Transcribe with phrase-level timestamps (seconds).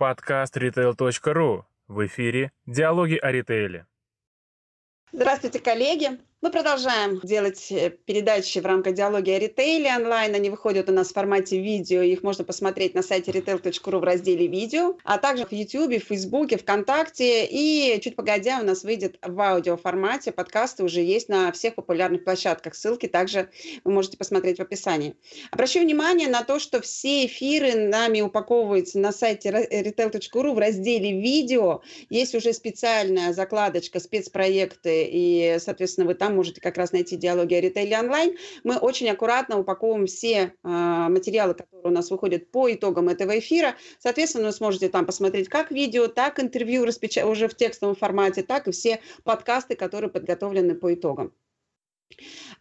[0.00, 1.64] Подкаст retail.ru.
[1.86, 3.86] В эфире «Диалоги о ритейле».
[5.12, 6.18] Здравствуйте, коллеги!
[6.42, 10.34] Мы продолжаем делать э, передачи в рамках диалоги о ритейле онлайн.
[10.34, 12.00] Они выходят у нас в формате видео.
[12.00, 16.58] Их можно посмотреть на сайте retail.ru в разделе видео, а также в YouTube, в Facebook,
[16.58, 17.44] ВКонтакте.
[17.44, 20.32] И чуть погодя у нас выйдет в аудио формате.
[20.32, 22.74] Подкасты уже есть на всех популярных площадках.
[22.74, 23.50] Ссылки также
[23.84, 25.16] вы можете посмотреть в описании.
[25.50, 31.82] Обращу внимание на то, что все эфиры нами упаковываются на сайте retail.ru в разделе видео.
[32.08, 37.60] Есть уже специальная закладочка спецпроекты, и, соответственно, вы там можете как раз найти диалоги о
[37.60, 38.36] ритейле онлайн.
[38.64, 43.76] Мы очень аккуратно упаковываем все э, материалы, которые у нас выходят по итогам этого эфира.
[43.98, 47.18] Соответственно, вы сможете там посмотреть как видео, так интервью распеч...
[47.18, 51.32] уже в текстовом формате, так и все подкасты, которые подготовлены по итогам.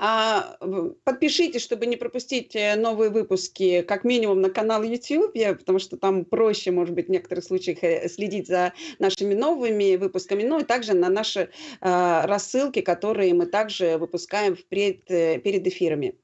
[0.02, 0.58] А,
[1.04, 6.24] подпишитесь, чтобы не пропустить э, новые выпуски, как минимум на канал YouTube, потому что там
[6.24, 10.94] проще, может быть, в некоторых случаях э, следить за нашими новыми выпусками, ну и также
[10.94, 11.50] на наши
[11.82, 16.16] а, рассылки, которые мы также выпускаем впред, э, перед эфирами.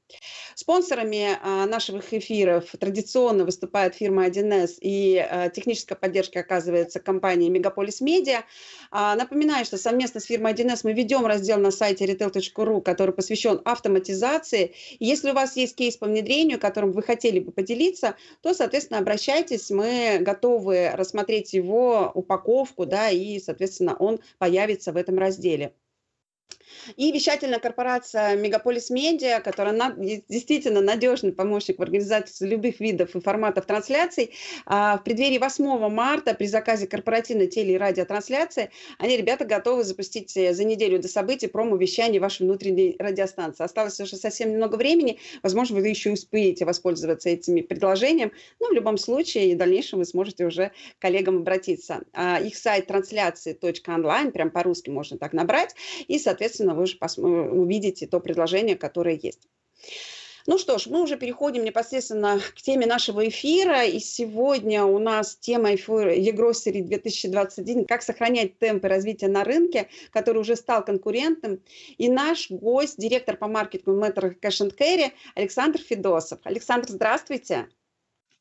[0.54, 5.22] Спонсорами а, наших эфиров традиционно выступает фирма 1С и
[5.54, 8.44] техническая поддержка оказывается компания Мегаполис Медиа.
[8.92, 14.74] Напоминаю, что совместно с фирмой 1С мы ведем раздел на сайте retail.ru, который посвящен автоматизации.
[15.00, 19.70] если у вас есть кейс по внедрению, которым вы хотели бы поделиться, то, соответственно, обращайтесь,
[19.72, 25.74] мы готовы рассмотреть его упаковку, да, и, соответственно, он появится в этом разделе.
[26.96, 33.22] И вещательная корпорация Мегаполис Медиа, которая на, действительно надежный помощник в организации любых видов и
[33.22, 34.34] форматов трансляций,
[34.66, 38.70] а, в преддверии 8 марта при заказе корпоративной теле- и радиотрансляции,
[39.00, 43.64] они, ребята, готовы запустить э, за неделю до событий промо-вещание вашей внутренней радиостанции.
[43.64, 48.98] Осталось уже совсем немного времени, возможно, вы еще успеете воспользоваться этими предложением, но в любом
[48.98, 52.02] случае в дальнейшем вы сможете уже коллегам обратиться.
[52.14, 55.76] А, их сайт трансляции.онлайн, прям по-русски можно так набрать,
[56.08, 59.48] и, соответственно, вы же увидите то предложение, которое есть.
[60.48, 63.84] Ну что ж, мы уже переходим непосредственно к теме нашего эфира.
[63.84, 70.38] И сегодня у нас тема эфира e 2021 «Как сохранять темпы развития на рынке», который
[70.38, 71.62] уже стал конкурентным.
[71.98, 76.40] И наш гость, директор по маркетингу Cash and Carry Александр Федосов.
[76.44, 77.68] Александр, здравствуйте.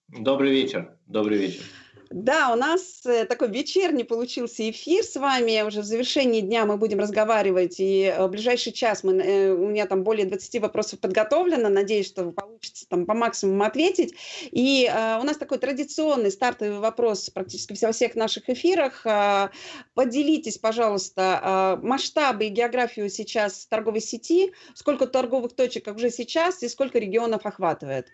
[0.09, 0.99] Добрый вечер.
[1.06, 1.62] Добрый вечер.
[2.11, 5.63] Да, у нас э, такой вечерний получился эфир с вами.
[5.63, 7.81] Уже в завершении дня мы будем разговаривать.
[7.81, 11.69] И э, в ближайший час мы, э, у меня там более 20 вопросов подготовлено.
[11.69, 14.15] Надеюсь, что получится там по максимуму ответить.
[14.51, 19.05] И у нас такой традиционный стартовый вопрос практически во всех наших эфирах.
[19.07, 19.51] Э,
[19.95, 24.53] поделитесь, пожалуйста, э, масштабы и географию сейчас торговой сети.
[24.75, 28.09] Сколько торговых точек уже сейчас и сколько регионов охватывает?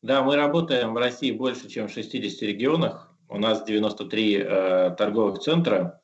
[0.00, 3.12] Да, мы работаем в России больше, чем в 60 регионах.
[3.28, 6.00] У нас 93 э, торговых центра.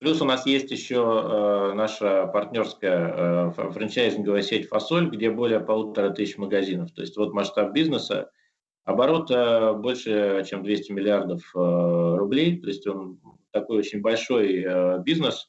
[0.00, 6.10] Плюс у нас есть еще э, наша партнерская э, франчайзинговая сеть «Фасоль», где более полутора
[6.10, 6.90] тысяч магазинов.
[6.90, 8.32] То есть вот масштаб бизнеса.
[8.84, 12.60] Оборот э, больше, чем 200 миллиардов э, рублей.
[12.60, 13.20] То есть он
[13.52, 15.48] такой очень большой э, бизнес.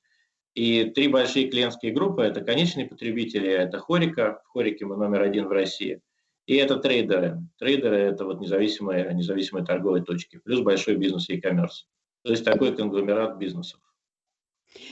[0.53, 4.44] И три большие клиентские группы– это конечные потребители, это Хорика.
[4.46, 6.00] В Хорике мы номер один в России–
[6.51, 7.38] и это трейдеры.
[7.59, 11.85] Трейдеры– это вот независимые, независимые торговые точки, плюс большой бизнес и e-commerce.
[12.23, 13.79] То есть такой конгломерат бизнесов.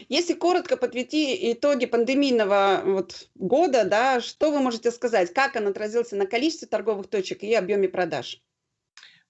[0.07, 6.15] Если коротко подвести итоги пандемийного вот года, да, что вы можете сказать, как он отразился
[6.15, 8.41] на количестве торговых точек и объеме продаж?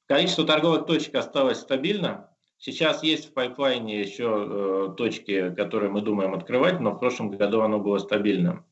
[0.05, 2.29] Количество торговых точек осталось стабильно.
[2.59, 7.61] Сейчас есть в пайплайне еще э, точки, которые мы думаем открывать, но в прошлом году
[7.61, 8.65] оно было стабильным.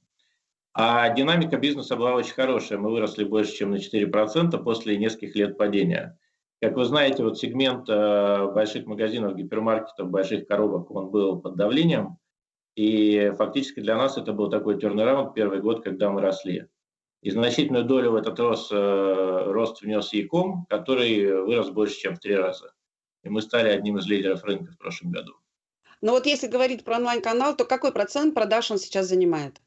[0.79, 2.77] А динамика бизнеса была очень хорошая.
[2.77, 6.19] Мы выросли больше, чем на 4% после нескольких лет падения.
[6.61, 12.19] Как вы знаете, вот сегмент э, больших магазинов, гипермаркетов, больших коробок, он был под давлением.
[12.75, 16.67] И фактически для нас это был такой тернераунд первый год, когда мы росли.
[17.23, 22.19] И значительную долю в этот рост, э, рост внес Яком, который вырос больше, чем в
[22.19, 22.71] три раза.
[23.23, 25.33] И мы стали одним из лидеров рынка в прошлом году.
[26.01, 29.59] Но вот если говорить про онлайн-канал, то какой процент продаж он сейчас занимает?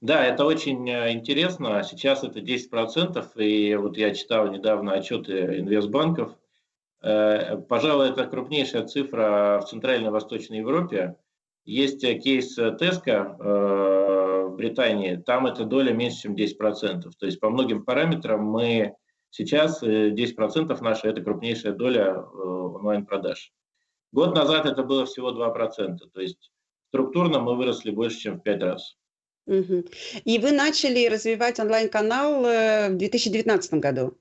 [0.00, 1.82] Да, это очень э, интересно.
[1.82, 6.32] Сейчас это 10%, и вот я читал недавно отчеты инвестбанков.
[7.02, 11.16] Э, пожалуй, это крупнейшая цифра в Центральной Восточной Европе.
[11.64, 17.10] Есть э, кейс Теска в Британии, там эта доля меньше, чем 10%.
[17.18, 18.94] То есть по многим параметрам мы
[19.28, 23.52] сейчас 10% наша– это крупнейшая доля онлайн-продаж.
[24.12, 25.98] Год назад это было всего 2%.
[26.12, 26.50] То есть
[26.88, 28.96] структурно мы выросли больше, чем в 5 раз.
[29.50, 34.16] И вы начали развивать онлайн-канал э, в 2019 году?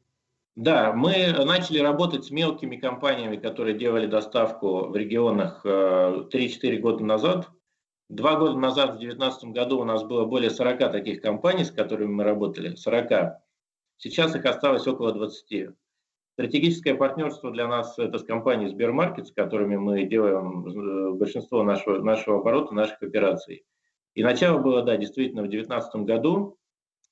[0.56, 7.04] Да, мы начали работать с мелкими компаниями, которые делали доставку в регионах 3-4 э, года
[7.04, 7.48] назад.
[8.10, 12.12] Два года назад, в 2019 году, у нас было более 40 таких компаний, с которыми
[12.12, 12.76] мы работали.
[12.76, 13.38] 40.
[13.98, 15.70] Сейчас их осталось около 20.
[16.34, 22.02] Стратегическое партнерство для нас это с компанией Сбермаркет, с которыми мы делаем э, большинство нашего,
[22.02, 23.64] нашего оборота, наших операций.
[24.20, 26.58] И начало было, да, действительно, в 2019 году.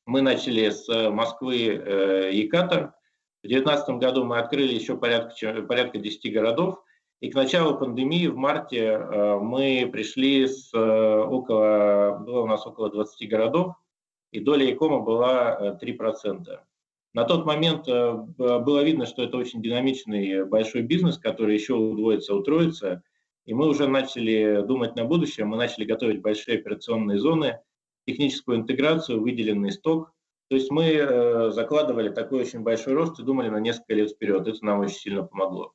[0.06, 2.96] Мы начали с Москвы э, Екатор.
[3.42, 6.84] В 2019 году мы открыли еще порядка, порядка 10 городов.
[7.22, 12.68] И к началу пандемии в марте э, мы пришли с э, около, было у нас
[12.68, 13.76] около 20 городов,
[14.34, 16.46] и доля Якома была 3%.
[16.50, 16.58] Э,
[17.14, 23.02] На тот момент было видно, что это очень динамичный большой бизнес, который еще удвоится, утроится.
[23.48, 27.60] И мы уже начали думать на будущее, мы начали готовить большие операционные зоны,
[28.06, 30.12] техническую интеграцию, выделенный сток.
[30.50, 34.48] То есть мы закладывали такой очень большой рост и думали на несколько лет вперед.
[34.48, 35.74] Это нам очень сильно помогло.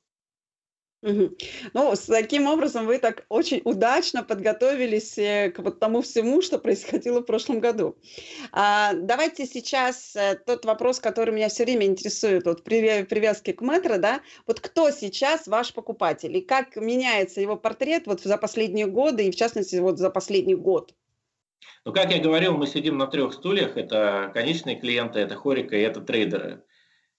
[1.02, 6.58] Ну, с таким образом вы так очень удачно подготовились э, к вот тому всему, что
[6.58, 7.96] происходило в прошлом году.
[8.52, 13.62] А, давайте сейчас э, тот вопрос, который меня все время интересует, вот при привязке к
[13.62, 18.86] метро, да, вот кто сейчас ваш покупатель и как меняется его портрет вот за последние
[18.86, 20.94] годы и в частности вот за последний год?
[21.84, 23.76] Ну, как я говорил, мы сидим на трех стульях.
[23.76, 26.62] Это конечные клиенты, это хорика и это трейдеры.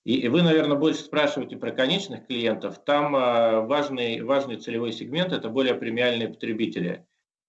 [0.06, 2.84] И вы, наверное, больше спрашиваете про конечных клиентов.
[2.84, 7.06] Там а, важный, важный целевой сегмент– это более премиальные потребители.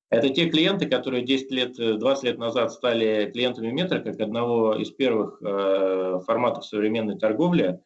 [0.08, 4.90] Это те клиенты, которые 10 лет, 20 лет назад стали клиентами метро, как одного из
[4.92, 7.80] первых э, форматов современной торговли.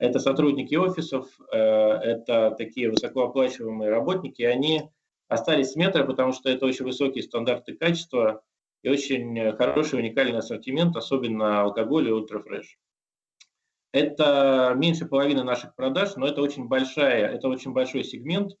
[0.00, 4.90] Это сотрудники офисов, э, это такие высокооплачиваемые работники, они
[5.28, 8.42] остались с метро, потому что это очень высокие стандарты качества
[8.82, 12.76] и очень хороший уникальный ассортимент, особенно алкоголь и ультрафреш.
[13.92, 18.52] Это меньше половины наших продаж, но это очень, большая, это очень большой сегмент,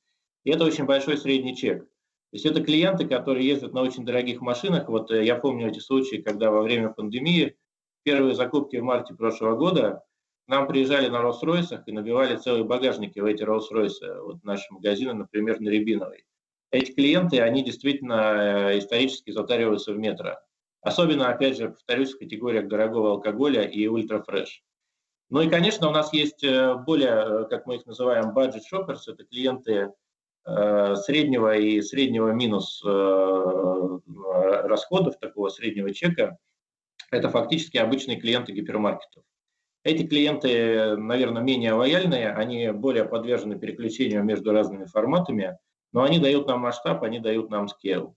[0.44, 1.84] и это очень большой средний чек.
[1.84, 4.88] То есть это клиенты, которые ездят на очень дорогих машинах.
[4.88, 7.56] Вот э, я помню эти случаи, когда во время пандемии,
[8.04, 10.02] первые закупки в марте прошлого года,
[10.46, 14.22] нам приезжали на Rolls-Royce и набивали целые багажники в эти Rolls-Royce.
[14.22, 16.24] Вот наши магазины, например, на Рябиновой.
[16.70, 20.38] Эти клиенты, они действительно э, исторически затариваются в метро.
[20.82, 24.62] Особенно, опять же, повторюсь, в категориях дорогого алкоголя и ультрафреш.
[25.30, 29.00] Ну и, конечно, у нас есть э, более, э, как мы их называем, budget shoppers,
[29.06, 29.92] это клиенты
[30.46, 32.82] э, среднего и среднего минус
[34.64, 36.38] расходов, такого среднего чека.
[37.10, 39.24] Это фактически обычные клиенты гипермаркетов.
[39.82, 45.58] Эти клиенты, наверное, менее лояльные, они более подвержены переключению между разными форматами,
[45.92, 48.16] но они дают нам масштаб, они дают нам скейл.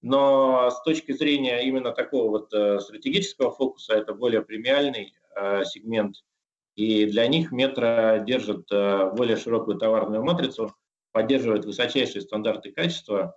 [0.00, 2.46] Но с точки зрения именно такого вот
[2.82, 5.14] стратегического фокуса, это более премиальный
[5.64, 6.16] сегмент
[6.74, 10.74] и для них метро держит э, более широкую товарную матрицу,
[11.12, 13.36] поддерживает высочайшие стандарты качества,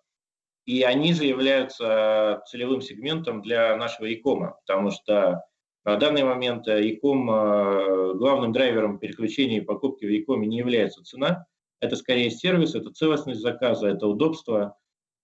[0.65, 5.43] и они же являются целевым сегментом для нашего ИКома, потому что
[5.83, 11.45] на данный момент ИКом, э, главным драйвером переключения и покупки в ИКоме не является цена,
[11.81, 14.77] это скорее сервис, это целостность заказа, это удобство,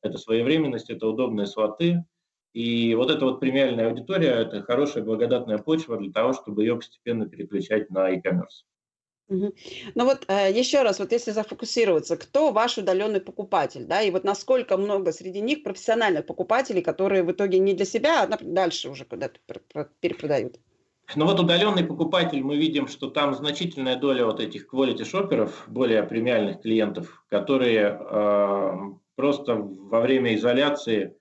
[0.03, 2.03] это своевременность, это удобные слоты,
[2.53, 7.27] и вот эта вот премиальная аудитория– это хорошая благодатная почва для того, чтобы ее постепенно
[7.27, 8.65] переключать на e-commerce.
[9.31, 14.25] Ну вот э, еще раз, вот если зафокусироваться, кто ваш удаленный покупатель, да, и вот
[14.25, 19.05] насколько много среди них профессиональных покупателей, которые в итоге не для себя, а дальше уже
[19.05, 19.39] куда-то
[20.01, 20.59] перепродают?
[21.15, 26.03] Ну вот удаленный покупатель, мы видим, что там значительная доля вот этих quality шоперов, более
[26.03, 28.77] премиальных клиентов, которые э,
[29.15, 31.15] просто во время изоляции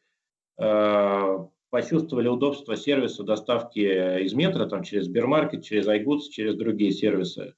[1.71, 7.55] почувствовали удобство сервиса доставки из метро, там, через Сбермаркет, через iGoods, через другие сервисы.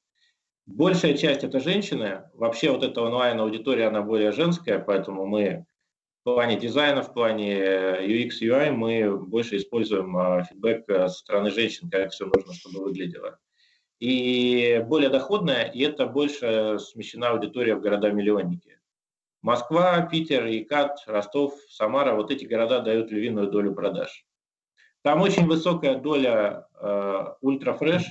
[0.66, 2.22] Большая часть это женщины.
[2.34, 5.66] Вообще вот эта онлайн-аудитория, она более женская, поэтому мы
[6.20, 11.90] в плане дизайна, в плане UX, UI мы больше используем э, фидбэк со стороны женщин,
[11.90, 13.40] как все нужно, чтобы выглядело.
[13.98, 18.78] И более доходная, и это больше смещена аудитория в города-миллионники.
[19.42, 24.24] Москва, Питер, Икат, Ростов, Самара, вот эти города дают львиную долю продаж.
[25.02, 28.04] Там очень высокая доля э, ультрафреш,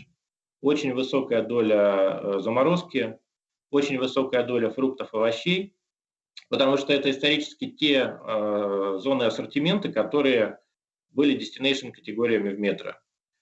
[0.61, 3.17] очень высокая доля э, заморозки,
[3.69, 5.73] очень высокая доля фруктов, овощей,
[6.49, 10.59] потому что это исторически те э, зоны ассортимента, которые
[11.11, 12.95] были destination категориями в метро.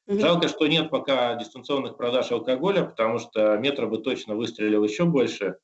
[0.08, 5.58] Жалко, что нет пока дистанционных продаж алкоголя, потому что метро бы точно выстрелил еще больше.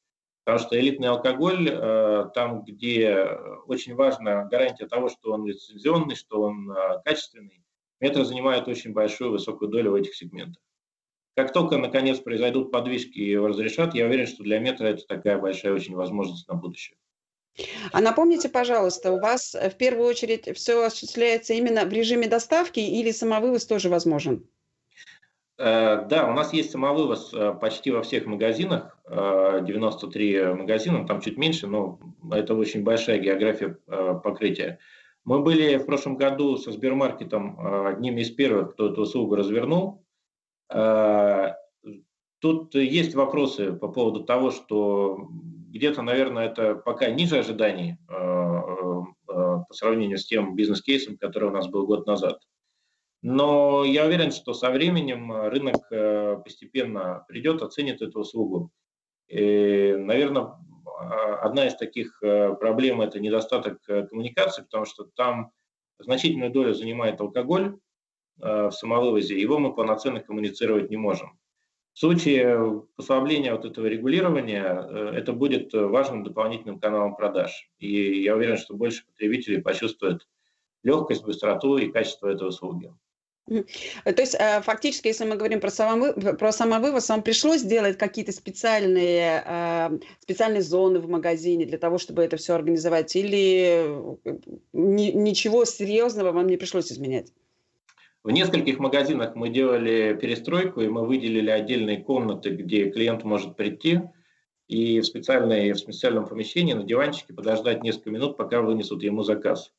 [0.46, 3.28] Потому что элитный алкоголь, э, там, где
[3.66, 7.64] очень важна гарантия того, что он лицензионный, что он э, качественный,
[8.00, 10.62] метро занимает очень большую, высокую долю в этих сегментах.
[11.36, 15.40] Как только, наконец, произойдут подвижки и его разрешат, я уверен, что для метро это такая
[15.40, 16.98] большая очень возможность на будущее.
[17.92, 23.12] А напомните, пожалуйста, у вас в первую очередь все осуществляется именно в режиме доставки или
[23.12, 24.48] самовывоз тоже возможен?
[25.58, 31.22] Э, да, у нас есть самовывоз э, почти во всех магазинах, 93 э, магазина, там
[31.22, 32.00] чуть меньше, но
[32.32, 33.78] это очень большая география
[34.24, 34.80] покрытия.
[35.24, 40.06] Мы были в прошлом году со Сбермаркетом одними из первых, кто эту услугу развернул.
[42.40, 45.30] Тут есть вопросы по поводу того, что
[45.70, 47.98] где-то, наверное, это пока ниже ожиданий
[49.26, 52.40] по сравнению с тем бизнес-кейсом, который у нас был год назад.
[53.28, 58.70] Но я уверен, что со временем э, рынок э, постепенно придет, оценит эту услугу.
[59.28, 60.60] И, наверное,
[61.00, 65.50] а, одна из таких э, проблем– это недостаток коммуникации, потому что там
[65.98, 67.80] значительную долю занимает алкоголь
[68.38, 71.40] в самовывозе, его мы полноценно коммуницировать не можем.
[71.94, 77.72] В случае послабления вот этого регулирования это будет важным дополнительным каналом продаж.
[77.80, 80.28] И я уверен, что больше потребителей почувствуют
[80.84, 82.94] легкость, быстроту и качество этой услуги.
[83.48, 88.32] То есть э, фактически, если мы говорим про, самовы, про самовывоз, вам пришлось сделать какие-то
[88.32, 93.86] специальные, э, специальные зоны в магазине для того, чтобы это все организовать, или
[94.24, 94.38] э,
[94.74, 97.32] ничего серьезного вам не пришлось изменять?
[98.24, 104.02] В нескольких магазинах мы делали перестройку, и мы выделили отдельные комнаты, где клиент может прийти
[104.68, 109.72] и в, специальной, в специальном помещении на диванчике подождать несколько минут, пока вынесут ему заказ.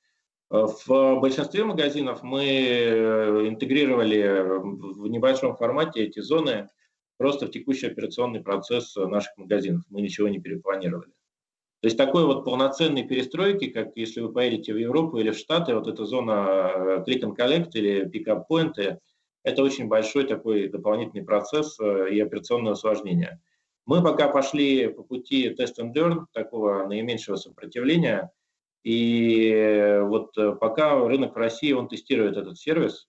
[0.49, 6.69] В большинстве магазинов мы э, интегрировали в небольшом формате эти зоны
[7.17, 9.83] просто в текущий операционный процесс наших магазинов.
[9.91, 11.11] Мы ничего не перепланировали.
[11.81, 15.75] То есть такой вот полноценной перестройки, как если вы поедете в Европу или в Штаты,
[15.75, 18.99] вот эта зона э, click and collect или pick-up point,
[19.43, 23.41] это очень большой такой дополнительный процесс э, и операционное усложнение.
[23.85, 28.31] Мы пока пошли по пути test and learn, такого наименьшего сопротивления–
[28.87, 33.09] и э, вот э, пока рынок в России, он тестирует этот сервис,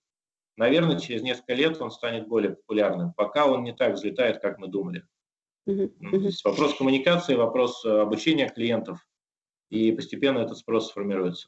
[0.56, 3.12] наверное, через несколько лет он станет более популярным.
[3.12, 5.04] Пока он не так взлетает, как мы думали.
[5.68, 5.88] Uh-huh.
[6.00, 6.32] Uh-huh.
[6.42, 8.98] Вопрос коммуникации, вопрос э, обучения клиентов,
[9.70, 11.46] и постепенно этот спрос сформируется.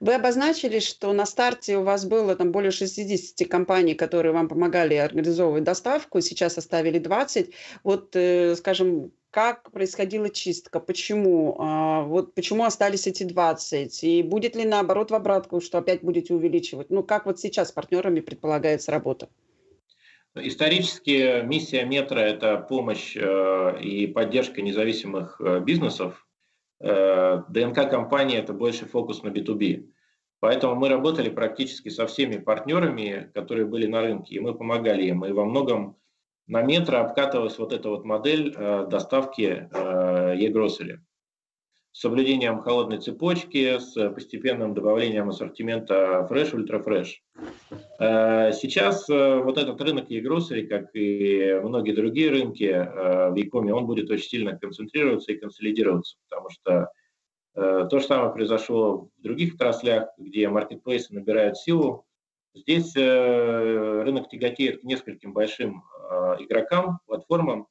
[0.00, 4.94] Вы обозначили, что на старте у вас было там более 60 компаний, которые вам помогали
[4.94, 7.52] организовывать доставку, сейчас оставили 20.
[7.82, 8.16] Вот,
[8.56, 15.10] скажем, как происходила чистка, почему, а, вот почему остались эти 20, и будет ли наоборот
[15.10, 16.88] в обратку, что опять будете увеличивать?
[16.88, 19.28] Ну, как вот сейчас с партнерами предполагается работа?
[20.36, 26.28] Исторически миссия метро– это помощь э, и поддержка независимых э, бизнесов.
[26.78, 29.88] Э, ДНК компании– это больше фокус на B2B.
[30.38, 35.24] Поэтому мы работали практически со всеми партнерами, которые были на рынке, и мы помогали им.
[35.24, 35.96] И во многом
[36.46, 40.98] на метро обкатывалась вот эта вот модель э, доставки э, e-grocery
[41.94, 47.12] с соблюдением холодной цепочки, с постепенным добавлением ассортимента Ultra Fresh.
[48.00, 53.72] Э, сейчас э, вот этот рынок e-grocery, как и многие другие рынки э, в e
[53.72, 56.90] он будет очень сильно концентрироваться и консолидироваться, потому что
[57.56, 62.04] то же самое произошло в других отраслях, где маркетплейсы набирают силу,
[62.54, 67.66] Здесь э, рынок тяготеет к нескольким большим э, игрокам, платформам,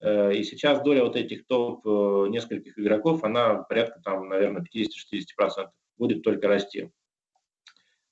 [0.00, 5.68] э, и сейчас доля вот этих топ нескольких игроков, она порядка там, наверное, 50-60%,
[5.98, 6.90] будет только расти.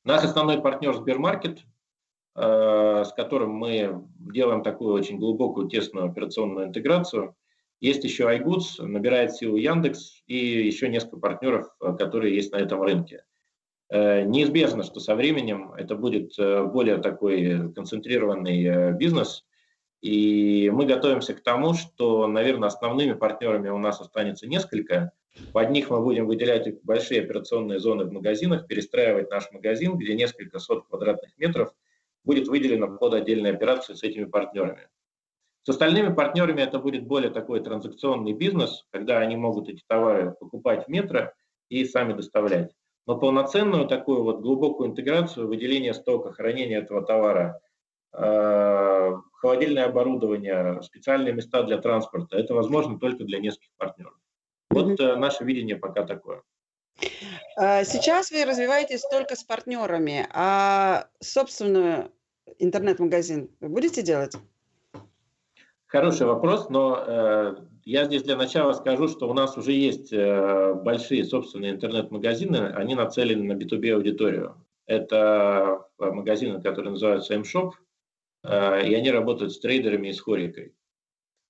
[0.03, 1.61] Наш основной партнер Сбермаркет,
[2.35, 7.35] с которым мы делаем такую очень глубокую, тесную операционную интеграцию.
[7.81, 11.67] Есть еще iGoods, набирает силу Яндекс и еще несколько партнеров,
[11.99, 13.25] которые есть на этом рынке.
[13.91, 19.47] Э, неизбежно, что со временем это будет э, более такой концентрированный э, бизнес,
[20.03, 25.13] и мы готовимся к тому, что, наверное, основными партнерами у нас останется несколько.
[25.53, 30.59] Под них мы будем выделять большие операционные зоны в магазинах, перестраивать наш магазин, где несколько
[30.59, 31.73] сот квадратных метров
[32.25, 34.89] будет выделено под отдельные операции с этими партнерами.
[35.63, 40.87] С остальными партнерами это будет более такой транзакционный бизнес, когда они могут эти товары покупать
[40.87, 41.33] в метро
[41.69, 42.73] и сами доставлять.
[43.09, 47.59] Но полноценную такую вот глубокую интеграцию, выделение стока, хранение этого товара,
[48.13, 54.13] э, холодильное оборудование, специальные места для транспорта, это возможно только для нескольких партнеров.
[54.69, 55.17] Вот mm-hmm.
[55.17, 56.43] наше видение пока такое.
[57.57, 62.13] А, сейчас вы развиваетесь только с партнерами, а собственную
[62.59, 64.37] интернет-магазин будете делать?
[65.89, 70.75] Хороший вопрос, но э, я здесь для начала скажу, что у нас уже есть э,
[70.75, 74.63] большие собственные интернет-магазины, они нацелены на B2B аудиторию.
[74.85, 77.73] Это э, магазины, которые называются M-Shop,
[78.45, 80.73] и они работают с трейдерами и с хорикой.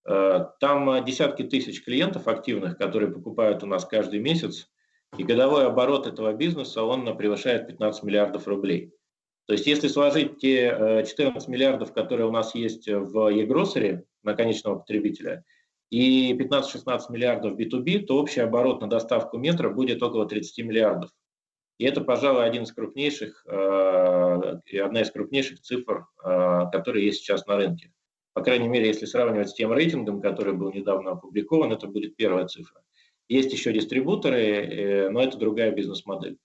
[0.04, 4.70] Там десятки тысяч клиентов активных, которые покупают у нас каждый месяц,
[5.18, 8.94] и годовой оборот этого бизнеса, он превышает 15 миллиардов рублей.
[9.46, 14.78] То есть если сложить те 14 миллиардов, которые у нас есть в e-grocery на конечного
[14.78, 15.44] потребителя,
[15.90, 21.10] и 15-16 миллиардов B2B, то общий оборот на доставку метра будет около 30 миллиардов.
[21.78, 27.92] И это, пожалуй, один из крупнейших, одна из крупнейших цифр, которые есть сейчас на рынке.
[28.38, 32.46] По крайней мере, если сравнивать с тем рейтингом, который был недавно опубликован, это будет первая
[32.46, 32.82] цифра.
[33.28, 36.38] Есть еще дистрибуторы, э, но это другая бизнес-модель.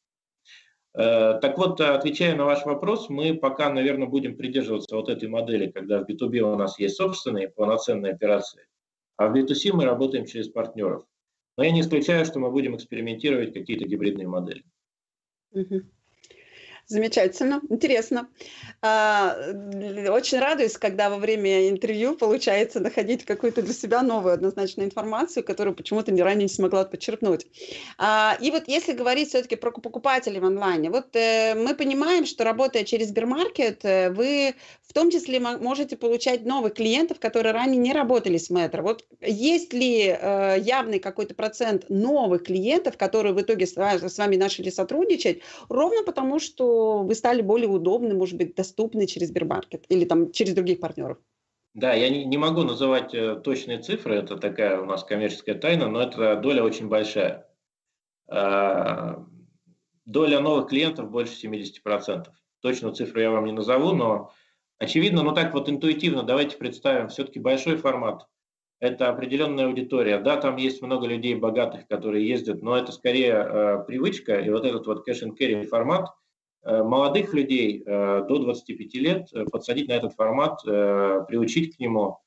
[0.95, 5.71] Э, так вот, отвечая на ваш вопрос, мы пока, наверное, будем придерживаться вот этой модели,
[5.71, 8.67] когда в B2B у нас есть собственные полноценные операции,
[9.17, 11.05] а в B2C мы работаем через партнеров.
[11.57, 14.63] Но я не исключаю, что мы будем экспериментировать какие-то гибридные модели.
[15.51, 15.81] Угу.
[16.85, 18.27] Замечательно, интересно.
[18.85, 19.37] А,
[20.09, 25.73] очень радуюсь, когда во время интервью получается находить какую-то для себя новую однозначную информацию, которую
[25.73, 27.47] почему-то ранее не смогла подчеркнуть.
[27.97, 32.43] А, и вот если говорить все-таки про покупателей в онлайне, вот э, мы понимаем, что
[32.43, 37.93] работая через Сбермаркет, э, вы в том числе можете получать новых клиентов, которые ранее не
[37.93, 38.83] работали с Метро.
[38.83, 44.69] Вот есть ли э, явный какой-то процент новых клиентов, которые в итоге с вами начали
[44.69, 48.72] сотрудничать, ровно потому что вы стали более удобны, может быть, доступны
[49.07, 51.17] через Сбермаркет или там через других партнеров?
[51.73, 55.87] Да, я не, не могу называть э, точные цифры, это такая у нас коммерческая тайна,
[55.87, 57.47] но эта доля очень большая.
[58.31, 59.15] Э,
[60.05, 62.27] доля новых клиентов больше 70%.
[62.61, 64.31] Точную цифру я вам не назову, но
[64.77, 68.27] очевидно, ну так вот интуитивно давайте представим, все-таки большой формат,
[68.79, 70.19] это определенная аудитория.
[70.19, 74.63] Да, там есть много людей богатых, которые ездят, но это скорее э, привычка, и вот
[74.63, 76.09] этот вот carry формат–
[76.65, 82.19] молодых людей э, до 25 лет э, подсадить на этот формат, приучить к нему.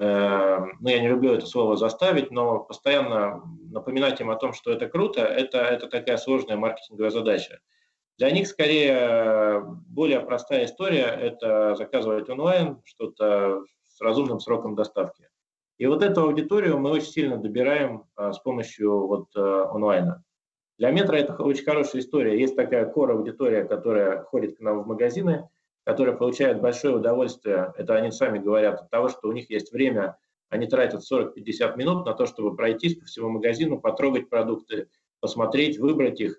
[0.00, 4.88] Ну, я не люблю это слово заставить, но постоянно напоминать им о том, что это
[4.88, 7.58] круто, это, это такая сложная маркетинговая задача.
[8.16, 15.28] Для них скорее более простая история– это заказывать онлайн что-то с разумным сроком доставки.
[15.78, 20.22] И вот эту аудиторию мы очень сильно добираем с помощью вот онлайна.
[20.78, 22.38] Для метра это очень хорошая история.
[22.38, 25.48] Есть такая кор-аудитория, которая ходит к нам в магазины,
[25.84, 30.16] которая получает большое удовольствие, это они сами говорят, от того, что у них есть время,
[30.50, 34.88] они тратят 40-50 минут на то, чтобы пройтись по всему магазину, потрогать продукты,
[35.20, 36.38] посмотреть, выбрать их.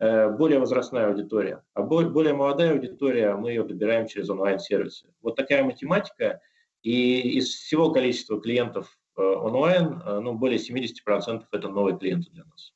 [0.00, 1.64] Э, более возрастная аудитория.
[1.74, 5.08] А более молодая аудитория, мы ее добираем через онлайн-сервисы.
[5.22, 6.40] Вот такая математика.
[6.82, 12.44] И из всего количества клиентов э, онлайн, э, ну, более 70% это новые клиенты для
[12.44, 12.72] нас.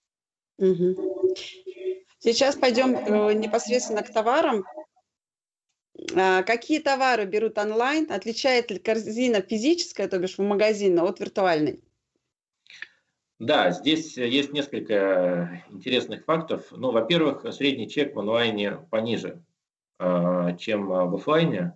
[2.19, 4.65] Сейчас пойдем э, непосредственно к товарам.
[6.15, 8.11] А, какие товары берут онлайн?
[8.11, 11.83] Отличает ли корзина физическая, то бишь в магазине, от виртуальной?
[13.39, 16.67] Да, здесь есть несколько интересных фактов.
[16.71, 19.43] Ну, во-первых, средний чек в онлайне пониже,
[19.99, 21.75] а, чем в офлайне.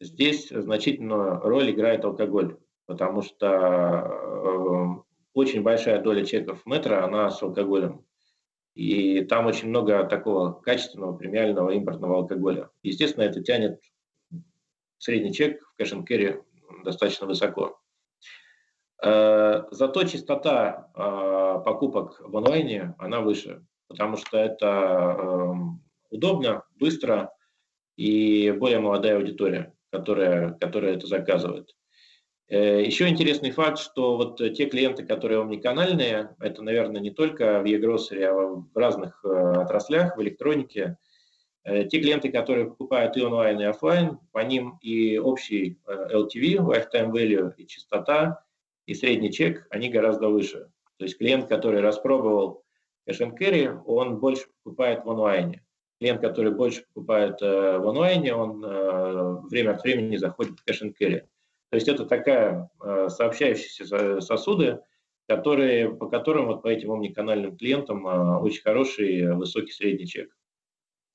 [0.00, 2.56] Здесь значительную роль играет алкоголь,
[2.86, 4.86] потому что э,
[5.34, 8.06] очень большая доля чеков метро, она с алкоголем.
[8.74, 12.70] И там очень много такого качественного, премиального импортного алкоголя.
[12.82, 13.80] Естественно, это тянет
[14.98, 16.36] средний чек в кэш керри
[16.84, 17.80] достаточно высоко.
[19.02, 27.32] Э, зато частота э, покупок в онлайне, она выше, потому что это эм, удобно, быстро
[27.96, 31.74] и более молодая аудитория, которая, которая это заказывает.
[32.50, 37.64] Э, Еще интересный факт, что вот те клиенты, которые омниканальные, это, наверное, не только в
[37.64, 40.98] e-grocery, а в разных э, отраслях, в электронике,
[41.62, 47.12] э, те клиенты, которые покупают и онлайн, и офлайн, по ним и общий LTV, lifetime
[47.12, 48.44] value, и частота,
[48.84, 50.72] и средний чек, они гораздо выше.
[50.96, 52.64] То есть клиент, который распробовал
[53.08, 55.64] cash and carry, он больше покупает в онлайне.
[56.00, 58.60] Клиент, который больше покупает в онлайне, он
[59.48, 61.22] время от времени заходит в cash and carry.
[61.70, 64.80] То есть это такая э, сообщающиеся сосуды,
[65.28, 70.36] которые, по которым вот по этим омниканальным клиентам э, очень хороший высокий средний чек.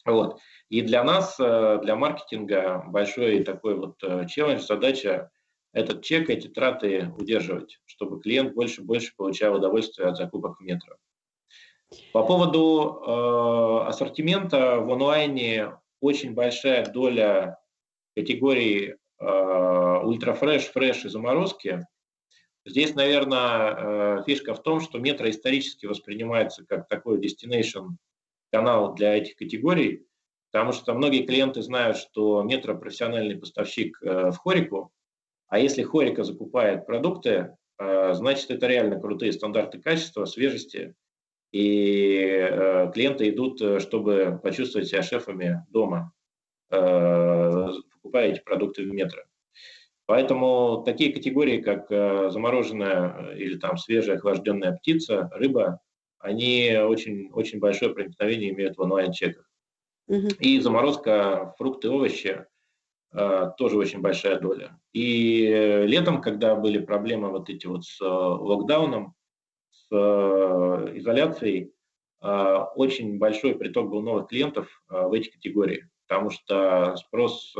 [0.05, 0.39] Вот.
[0.69, 3.97] И для нас, э, для маркетинга большой такой вот
[4.29, 5.29] челлендж, задача
[5.73, 10.95] этот чек, эти траты удерживать, чтобы клиент больше и больше получал удовольствие от закупок в.
[12.13, 17.59] По поводу э, ассортимента в онлайне очень большая доля
[18.15, 21.85] категорий Э, ультрафреш, фреш и заморозки.
[22.65, 27.89] Здесь, наверное, э, фишка в том, что метро исторически воспринимается как такой destination
[28.51, 30.05] канал для этих категорий,
[30.55, 34.93] Потому что многие клиенты знают, что Метро профессиональный поставщик в Хорику,
[35.49, 40.95] а если Хорика закупает продукты, значит это реально крутые стандарты качества, свежести,
[41.51, 46.13] и клиенты идут, чтобы почувствовать себя шефами дома,
[46.69, 49.23] покупая эти продукты в метро.
[50.07, 55.79] Поэтому такие категории, как э, замороженная э, или там свежая охлажденная птица, рыба,
[56.19, 59.49] они очень, очень большое проникновение имеют в онлайн-чеках.
[60.07, 60.27] Угу.
[60.39, 62.45] И заморозка, фрукты, овощи
[63.13, 64.79] э, тоже очень большая доля.
[64.93, 69.15] И летом, когда были проблемы вот эти вот с локдауном,
[69.71, 71.71] с изоляцией,
[72.21, 77.53] очень большой приток был новых клиентов в эти категории, потому что спрос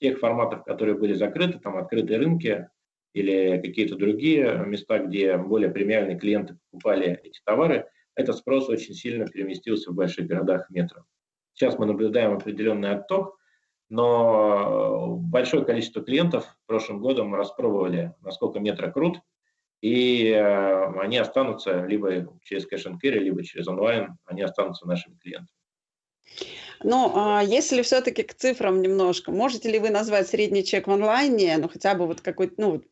[0.00, 2.68] тех форматов, которые были закрыты, там открытые рынки
[3.12, 9.26] или какие-то другие места, где более премиальные клиенты покупали эти товары, этот спрос очень сильно
[9.26, 11.04] переместился в больших городах метро.
[11.52, 13.38] Сейчас мы наблюдаем определенный отток,
[13.88, 19.20] но большое количество клиентов в прошлом году распробовали, насколько метро крут,
[19.80, 25.56] и э, они останутся либо через кэш либо через онлайн, они останутся нашими клиентами.
[26.82, 31.56] Ну, а если все-таки к цифрам немножко, можете ли вы назвать средний чек в онлайне,
[31.58, 32.82] ну, хотя бы вот какой-то, ну,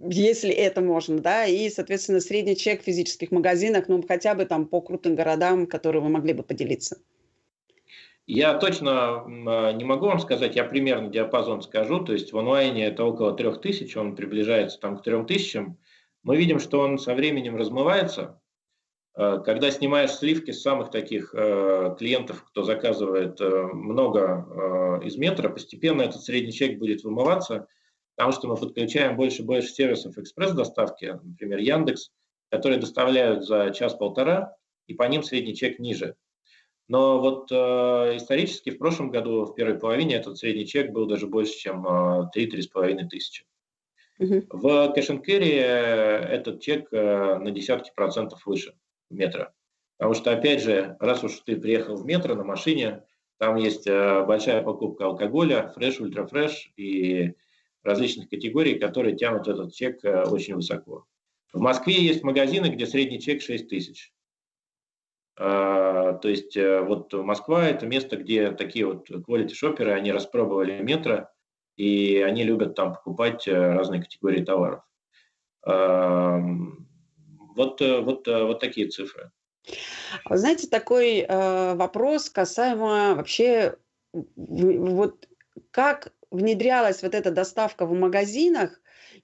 [0.00, 4.66] если это можно, да, и, соответственно, средний чек в физических магазинах, ну, хотя бы там
[4.66, 6.98] по крутым городам, которые вы могли бы поделиться?
[8.26, 12.86] Я точно а, не могу вам сказать, я примерно диапазон скажу, то есть в онлайне
[12.86, 15.76] это около 3000, он приближается там к 3000.
[16.22, 18.39] Мы видим, что он со временем размывается,
[19.14, 26.02] когда снимаешь сливки с самых таких э, клиентов, кто заказывает э, много из метра, постепенно
[26.02, 27.66] этот средний чек будет вымываться,
[28.16, 32.12] потому что мы подключаем больше и больше сервисов экспресс-доставки, например, Яндекс,
[32.50, 34.54] которые доставляют за час-полтора,
[34.86, 36.16] и по ним средний чек ниже.
[36.88, 41.28] Но вот э, исторически в прошлом году, в первой половине, этот средний чек был даже
[41.28, 43.44] больше, чем э, 3-3,5 тысячи.
[44.18, 44.42] Угу.
[44.50, 48.74] В кэш этот чек э, на десятки процентов выше
[49.14, 49.50] метро.
[49.98, 53.04] Потому что, опять же, раз уж ты приехал в метро на машине,
[53.40, 57.32] там есть э, большая покупка алкоголя, фреш, ультрафреш и
[57.82, 61.06] различных категорий, которые тянут этот чек э, очень высоко.
[61.50, 64.12] В Москве есть магазины, где средний чек 6 тысяч.
[65.38, 70.82] А, то есть э, вот Москва– это место, где такие вот quality шоперы, они распробовали
[70.82, 71.28] метро,
[71.76, 74.82] и они любят там покупать разные категории товаров.
[77.56, 79.30] Вот, э, вот, э, вот такие цифры.
[80.24, 83.76] Вы знаете, такой э, вопрос касаемо вообще
[84.34, 85.28] вот
[85.70, 88.80] как внедрялась вот эта доставка в магазинах,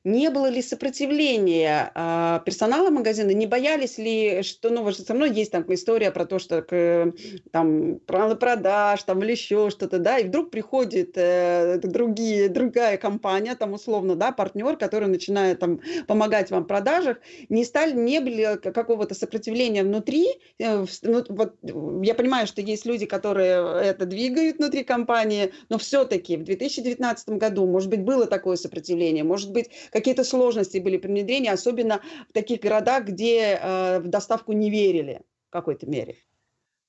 [0.07, 5.51] не было ли сопротивления а, персонала магазина, не боялись ли, что, ну, все равно есть
[5.51, 7.13] там история про то, что к,
[7.51, 13.73] там продаж, там или еще что-то, да, и вдруг приходит э, другие, другая компания, там
[13.73, 19.17] условно, да, партнер, который начинает там помогать вам в продажах, не стали, не были какого-то
[19.17, 20.29] сопротивления внутри,
[20.61, 21.57] э, ну, вот
[22.05, 27.67] я понимаю, что есть люди, которые это двигают внутри компании, но все-таки в 2019 году,
[27.67, 32.61] может быть, было такое сопротивление, может быть, какие-то сложности были при внедрении, особенно в таких
[32.61, 36.17] городах, где э, в доставку не верили в какой-то мере?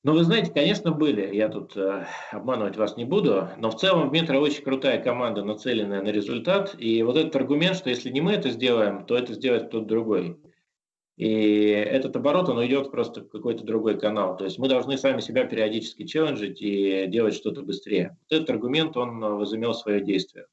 [0.04, 1.34] Ну, вы знаете, конечно, были.
[1.34, 3.48] Я тут э, обманывать вас не буду.
[3.58, 6.76] Но в целом в метро очень крутая команда, нацеленная на результат.
[6.78, 10.38] И вот этот аргумент, что если не мы это сделаем, то это сделает кто-то другой.
[11.16, 14.36] И этот оборот, он идет просто в какой-то другой канал.
[14.38, 18.18] То есть мы должны сами себя периодически челленджить и делать что-то быстрее.
[18.30, 20.46] Вот этот аргумент, он возымел свое действие.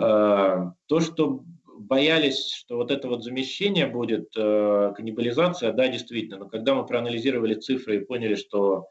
[0.00, 6.48] Э, то, что боялись, что вот это вот замещение будет, э, каннибализация, да, действительно, но
[6.48, 8.88] когда мы проанализировали цифры и поняли, что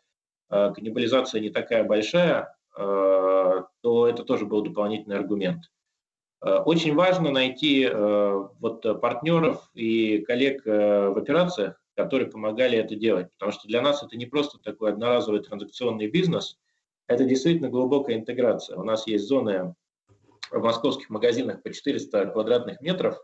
[0.50, 5.64] э, каннибализация не такая большая, то это тоже был дополнительный аргумент.
[6.40, 13.68] Очень важно найти вот партнеров и коллег в операциях, которые помогали это делать, потому что
[13.68, 16.58] для нас это не просто такой одноразовый транзакционный бизнес,
[17.08, 18.78] это действительно глубокая интеграция.
[18.78, 19.76] У нас есть зоны
[20.52, 23.20] в московских магазинах по 400 квадратных метров,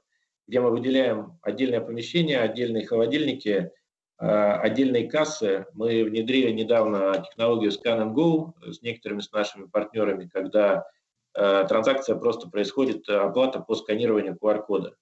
[0.47, 3.71] где мы выделяем отдельное помещение, отдельные холодильники,
[4.17, 5.65] а, отдельные кассы.
[5.73, 10.85] Мы внедрили недавно технологию Scan and Go с некоторыми с нашими партнерами, когда
[11.33, 14.95] а, транзакция просто происходит, оплата по сканированию QR-кода.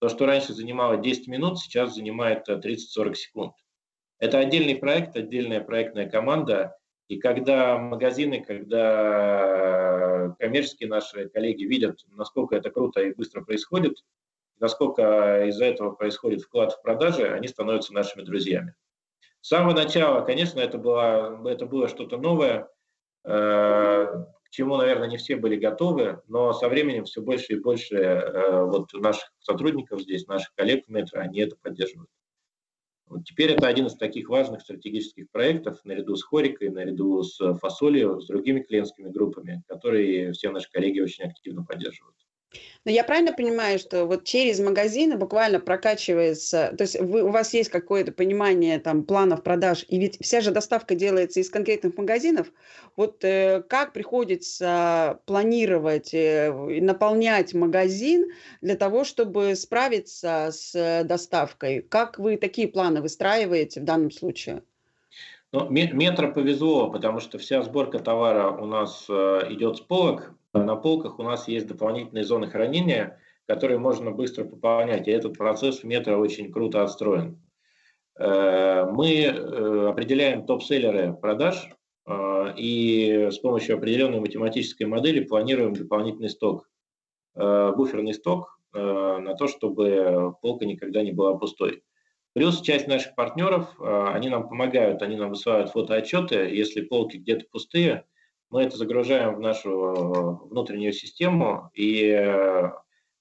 [0.00, 3.52] То, что раньше занимало 10 минут, сейчас занимает 30-40 секунд.
[4.18, 6.76] Это отдельный проект, отдельная проектная команда,
[7.10, 14.04] и когда магазины, когда коммерческие наши коллеги видят, насколько это круто и быстро происходит,
[14.60, 18.76] насколько из-за этого происходит вклад в продажи, они становятся нашими друзьями.
[19.40, 22.68] С самого начала, конечно, это было, это было что-то новое.
[23.22, 28.92] к чему, наверное, не все были готовы, но со временем все больше и больше вот
[28.92, 32.10] наших сотрудников здесь, наших коллег в метро, они это поддерживают.
[33.10, 38.20] Вот теперь это один из таких важных стратегических проектов, наряду с Хорикой, наряду с Фасолио,
[38.20, 42.14] с другими клиентскими группами, которые все наши коллеги очень активно поддерживают.
[42.84, 47.52] Но я правильно понимаю, что вот через магазины буквально прокачивается, то есть вы, у вас
[47.52, 52.48] есть какое-то понимание там планов продаж, и ведь вся же доставка делается из конкретных магазинов.
[52.96, 58.32] Вот э, как приходится планировать, э, наполнять магазин
[58.62, 61.82] для того, чтобы справиться с доставкой?
[61.82, 64.62] Как вы такие планы выстраиваете в данном случае?
[65.52, 70.76] Ну, метро повезло, потому что вся сборка товара у нас э, идет с полок, на
[70.76, 75.84] полках у нас есть дополнительные зоны хранения, которые можно быстро пополнять, и этот процесс в
[75.84, 77.40] метро очень круто отстроен.
[78.18, 81.68] Э, мы э, определяем топ-селлеры продаж
[82.06, 86.68] э, и с помощью определенной математической модели планируем дополнительный сток,
[87.34, 91.84] буферный сток на то, чтобы полка никогда не была пустой.
[92.34, 98.04] Плюс часть наших партнеров, они нам помогают, они нам высылают фотоотчеты, если полки где-то пустые–
[98.50, 102.72] мы это загружаем в нашу э, внутреннюю систему и э,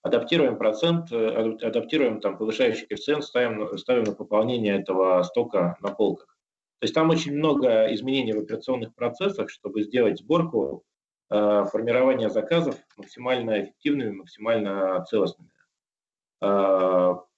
[0.02, 6.36] адаптируем процент, э, адаптируем там повышающий коэффициент, ставим, ставим на пополнение этого стока на полках.
[6.80, 10.84] То есть там очень много изменений в операционных процессах, чтобы сделать сборку,
[11.30, 15.52] формирование заказов максимально эффективными, максимально целостными.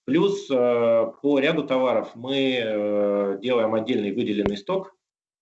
[0.05, 4.95] Плюс по ряду товаров мы делаем отдельный выделенный сток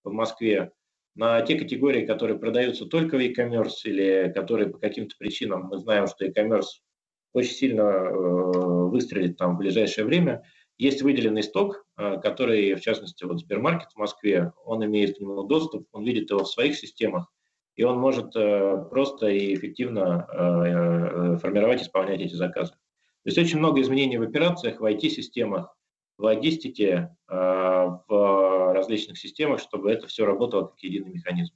[0.03, 0.71] в Москве,
[1.19, 6.07] на те категории, которые продаются только в e-commerce или которые по каким-то причинам мы знаем,
[6.07, 6.79] что e-commerce
[7.33, 8.11] очень сильно э,
[8.89, 10.43] выстрелит там в ближайшее время,
[10.77, 15.43] есть выделенный сток, э, который, в частности, вот Сбермаркет в Москве, он имеет к нему
[15.43, 17.29] доступ, он видит его в своих системах,
[17.75, 20.25] и он может э, просто и эффективно
[21.41, 22.71] формировать, исполнять эти заказы.
[22.71, 25.75] То есть очень много изменений в операциях, в IT-системах,
[26.17, 27.13] в логистике,
[28.79, 31.53] различных системах, чтобы это все работало как единый механизм.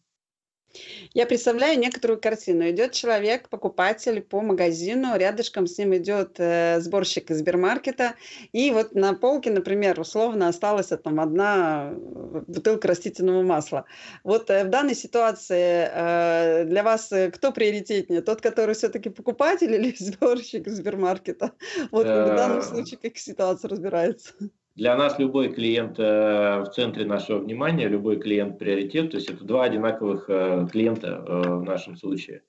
[1.13, 2.69] Я представляю некоторую картину.
[2.69, 8.15] Идет человек, покупатель по магазину, рядышком с ним идет э, сборщик из Сбермаркета,
[8.51, 13.85] и вот на полке, например, условно осталась там одна э, бутылка растительного масла.
[14.23, 18.21] Вот э, в данной ситуации э, для вас э, кто приоритетнее?
[18.21, 21.51] Тот, который все-таки покупатель или сборщик из Сбермаркета?
[21.91, 24.33] Вот в данном случае как ситуация разбирается?
[24.75, 29.43] Для нас любой клиент э, в центре нашего внимания, любой клиент приоритет, то есть это
[29.43, 32.41] два одинаковых э, клиента э, в нашем случае.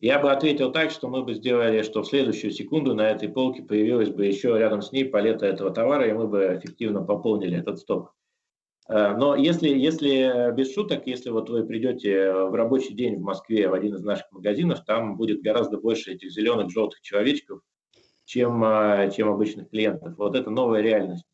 [0.00, 3.62] Я бы ответил так, что мы бы сделали, что в следующую секунду на этой полке
[3.62, 7.80] появилась бы еще рядом с ней палета этого товара, и мы бы эффективно пополнили этот
[7.80, 8.14] сток.
[8.88, 13.74] Но если, если без шуток, если вот вы придете в рабочий день в Москве в
[13.74, 17.60] один из наших магазинов, там будет гораздо больше этих зеленых, желтых человечков,
[18.24, 18.64] чем,
[19.10, 20.14] чем обычных клиентов.
[20.16, 21.24] Вот это новая реальность.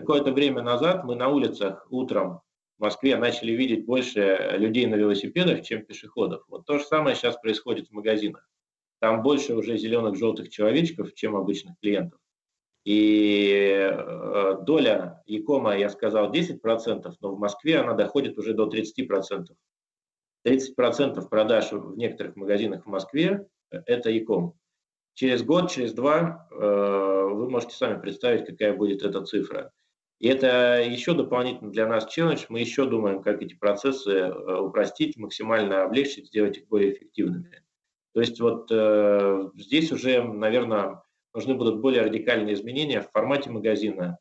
[0.00, 2.40] Какое-то время назад мы на улицах утром
[2.78, 6.42] в Москве начали видеть больше людей на велосипедах, чем пешеходов.
[6.48, 8.48] Вот то же самое сейчас происходит в магазинах.
[9.00, 12.18] Там больше уже зеленых, желтых человечков, чем обычных клиентов.
[12.84, 19.48] И э, доля Якома, я сказал, 10%, но в Москве она доходит уже до 30%.
[20.46, 24.54] 30% продаж в некоторых магазинах в Москве– это Яком.
[25.12, 29.70] Через год, через два э, вы можете сами представить, какая будет эта цифра.
[30.20, 32.44] И это еще дополнительно для нас челлендж.
[32.50, 37.62] Мы еще думаем, как эти процессы э, упростить, максимально облегчить, сделать их более эффективными.
[38.12, 41.02] То есть вот э, здесь уже, наверное,
[41.32, 44.18] нужны будут более радикальные изменения в формате магазина,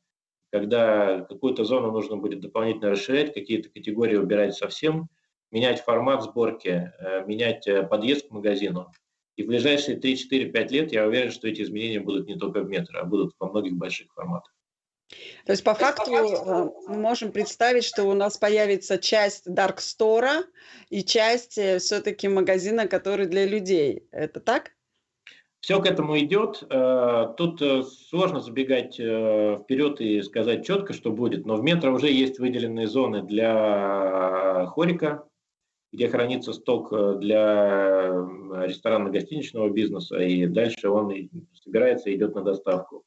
[0.54, 5.10] когда какую-то зону нужно будет дополнительно расширять, какие-то категории убирать совсем,
[5.52, 8.90] менять формат сборки, э, менять э, подъезд к магазину.
[9.36, 13.02] И в ближайшие 3-4-5 лет я уверен, что эти изменения будут не только в метро,
[13.02, 14.54] а будут во многих больших форматах.
[15.46, 20.44] То есть по факту э, мы можем представить, что у нас появится часть Dark Store
[20.90, 24.08] и часть э, все-таки магазина, который для людей.
[24.12, 24.72] Это так?
[25.62, 26.64] Все к этому идет.
[26.70, 27.62] Э, тут
[28.10, 33.24] сложно забегать вперед и сказать четко, что будет, но в метро уже есть выделенные зоны
[33.24, 35.28] для хорика,
[35.92, 38.10] где хранится сток для
[38.68, 41.12] ресторанно-гостиничного бизнеса, и дальше он
[41.64, 43.04] собирается и идет на доставку.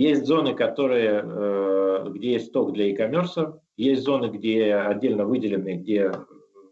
[0.00, 6.10] Есть зоны, которые, э, где есть сток для e-commerce, есть зоны, где отдельно выделены, где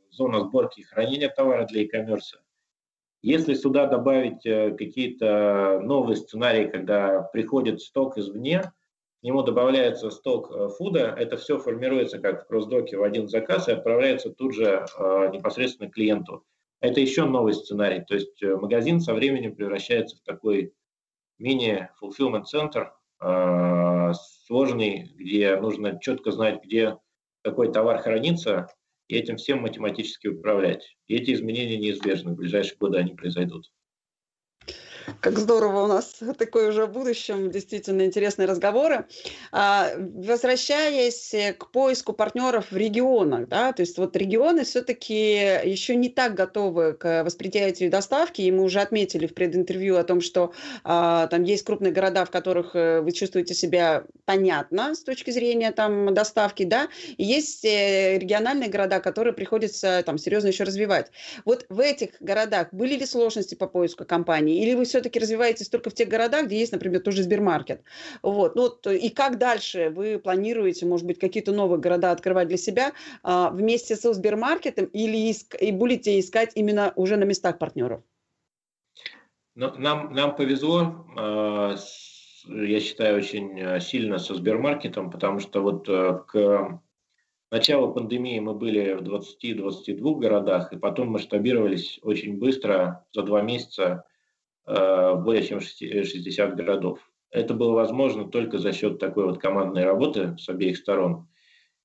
[0.08, 2.40] зона сборки и хранения товара для e-commerce.
[3.20, 10.50] Если сюда добавить э, какие-то новые сценарии, когда приходит сток извне, к нему добавляется сток
[10.50, 14.86] э, фуда, это все формируется как в кроссдоке в один заказ и отправляется тут же
[15.34, 16.46] непосредственно клиенту.
[16.80, 20.72] Это еще новый сценарий, то есть магазин со временем превращается в такой
[21.38, 26.96] мини-fulfillment центр, сложный, где нужно четко знать, где
[27.42, 28.68] какой товар хранится,
[29.08, 30.96] и этим всем математически управлять.
[31.06, 33.70] И эти изменения неизбежны, в ближайшие годы они произойдут.
[35.20, 39.06] Как здорово у нас такое уже в будущем, действительно интересные разговоры.
[39.52, 45.14] А, возвращаясь к поиску партнеров в регионах, да, то есть вот регионы все-таки
[45.64, 50.20] еще не так готовы к восприятию доставки, и мы уже отметили в прединтервью о том,
[50.20, 50.52] что
[50.84, 55.72] а, там есть крупные города, в которых э, вы чувствуете себя понятно с точки зрения
[55.72, 61.10] там доставки, да, и есть э, региональные города, которые приходится там серьезно еще развивать.
[61.44, 65.68] Вот в этих городах были ли сложности по поиску компании, или вы все все-таки развиваетесь
[65.68, 67.82] только в тех городах, где есть, например, тоже Сбермаркет.
[68.22, 68.56] Вот.
[68.56, 72.92] Ну, вот, и как дальше вы планируете, может быть, какие-то новые города открывать для себя
[73.22, 78.02] а, вместе со Сбермаркетом или иск, и будете искать именно уже на местах партнеров?
[79.54, 81.76] Нам, нам повезло, э,
[82.46, 86.80] я считаю, очень э, сильно со Сбермаркетом, потому что вот э, к
[87.50, 94.04] началу пандемии мы были в 20-22 городах, и потом масштабировались очень быстро, за два месяца
[94.68, 97.00] более чем 60 городов.
[97.30, 101.28] Это было возможно только за счет такой вот командной работы с обеих сторон.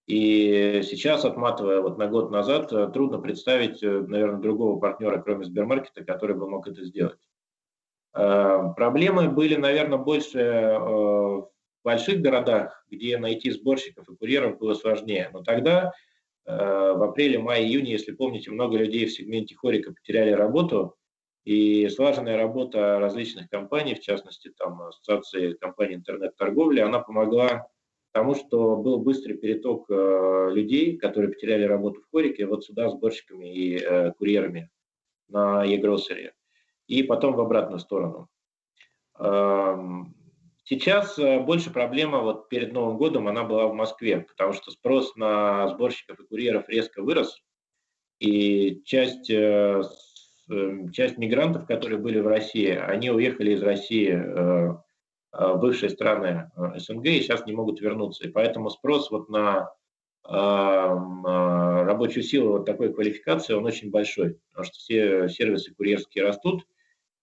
[0.06, 5.46] И сейчас, отматывая вот на год назад, э, трудно представить, э, наверное, другого партнера, кроме
[5.46, 7.20] Сбермаркета, который бы мог это сделать.
[8.12, 11.50] Проблемы были, наверное, больше в
[11.84, 15.32] больших городах, где найти сборщиков и курьеров было сложнее.
[15.34, 15.94] Но тогда,
[16.46, 20.96] в апреле, мае, июне, если помните, много людей в сегменте хорика потеряли работу,
[21.44, 27.68] и слаженная работа различных компаний, в частности, там, Ассоциации компаний интернет-торговли, она помогла
[28.14, 33.54] тому, что был быстрый переток э, людей, которые потеряли работу в Хорике, вот сюда сборщиками
[33.54, 34.70] и э, курьерами
[35.28, 36.32] на e
[36.88, 38.30] и потом в обратную сторону.
[39.18, 40.16] Эм,
[40.64, 45.16] сейчас э, больше проблема вот перед Новым годом, она была в Москве, потому что спрос
[45.16, 47.42] на сборщиков и курьеров резко вырос,
[48.20, 49.82] и часть э,
[50.92, 54.76] часть мигрантов, которые были в России, они уехали из России э,
[55.32, 58.28] в бывшие страны э, СНГ и сейчас не могут вернуться.
[58.28, 59.72] И поэтому спрос вот на
[60.28, 66.26] эм, э, рабочую силу вот такой квалификации, он очень большой, потому что все сервисы курьерские
[66.26, 66.68] растут,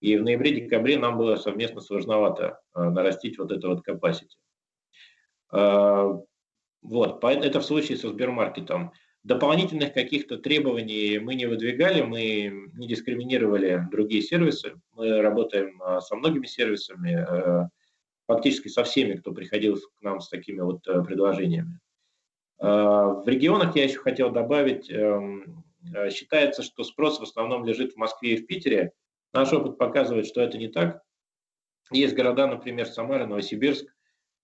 [0.00, 4.32] и в ноябре-декабре нам было совместно сложновато нарастить вот это вот capacity.
[6.82, 8.92] Вот, это в случае со Сбермаркетом.
[9.22, 14.80] Дополнительных каких-то требований мы не выдвигали, мы не дискриминировали другие сервисы.
[14.92, 17.68] Мы работаем а, со многими сервисами, э,
[18.26, 21.80] фактически со всеми, кто приходил к нам с такими вот э, предложениями.
[22.60, 27.92] А, в регионах я еще хотел добавить, эм, э, считается, что спрос в основном лежит
[27.92, 28.92] в Москве и в Питере.
[29.34, 31.02] Наш опыт показывает, что это не так.
[31.90, 33.86] Есть города, например, Самара, Новосибирск,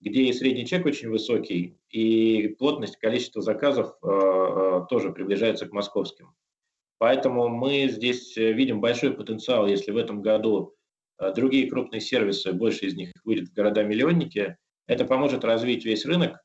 [0.01, 5.73] где и средний чек очень высокий, и плотность, количество заказов э, э, тоже приближается к
[5.73, 6.35] московским.
[6.99, 10.75] Поэтому мы здесь э, видим большой потенциал, если в этом году
[11.35, 16.39] другие крупные сервисы, больше из них выйдет в города-миллионники, это поможет развить весь рынок.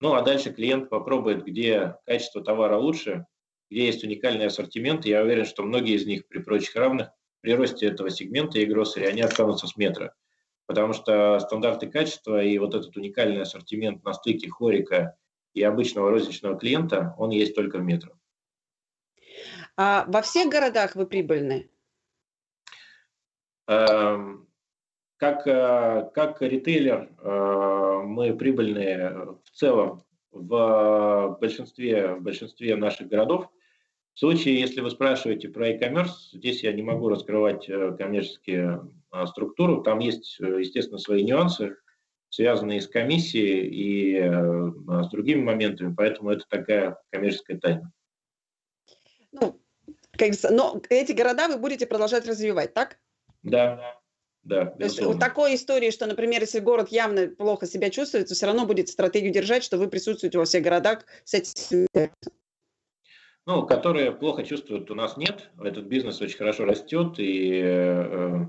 [0.00, 3.26] Ну а дальше клиент попробует, где качество товара лучше,
[3.70, 5.06] где есть уникальный ассортимент.
[5.06, 9.06] Я уверен, что многие из них при прочих равных при росте этого сегмента и гроссери,
[9.06, 10.12] они останутся с метра
[10.66, 15.16] потому что стандарты качества и вот этот уникальный ассортимент на стыке хорика
[15.54, 18.12] и обычного розничного клиента, он есть только в метро.
[19.76, 21.70] А во всех городах вы прибыльны?
[23.68, 24.46] Эм,
[25.16, 33.48] как, э, как ритейлер э, мы прибыльны в целом в большинстве, в большинстве наших городов.
[34.14, 38.80] В случае, если вы спрашиваете про e-commerce, здесь я не могу раскрывать э, коммерческие
[39.26, 39.82] структуру.
[39.82, 41.76] Там есть, э, естественно, свои нюансы,
[42.28, 47.92] связанные с комиссией и э, с другими моментами, поэтому это такая коммерческая тайна.
[49.32, 49.60] Ну,
[50.50, 52.98] но эти города вы будете продолжать развивать, так?
[53.42, 54.00] Да,
[54.42, 54.66] да.
[54.66, 58.46] То есть вот такой истории, что, например, если город явно плохо себя чувствует, то все
[58.46, 61.86] равно будет стратегию держать, что вы присутствуете во всех городах с этим.
[63.46, 65.50] Ну, которые плохо чувствуют, у нас нет.
[65.62, 68.46] Этот бизнес очень хорошо растет, и Э,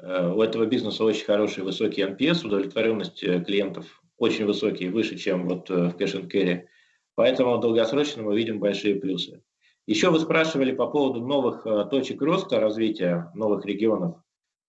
[0.00, 5.70] у этого бизнеса очень хороший высокий NPS, удовлетворенность э, клиентов очень высокий, выше, чем вот
[5.70, 6.66] э, в Cash and Carry.
[7.14, 9.42] Поэтому долгосрочно мы видим большие плюсы.
[9.86, 14.22] Еще вы спрашивали по поводу новых точек роста, развития новых регионов.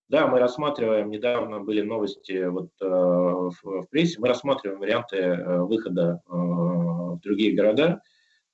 [0.09, 5.61] Да, мы рассматриваем, недавно были новости вот, э, в, в прессе, мы рассматриваем варианты э,
[5.61, 8.01] выхода э, в другие города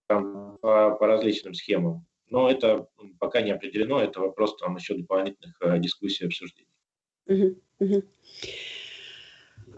[0.07, 2.05] там, по, по различным схемам.
[2.29, 2.87] Но это
[3.19, 6.69] пока не определено, это вопрос там еще дополнительных э, дискуссий и обсуждений.
[7.27, 8.03] Uh-huh, uh-huh.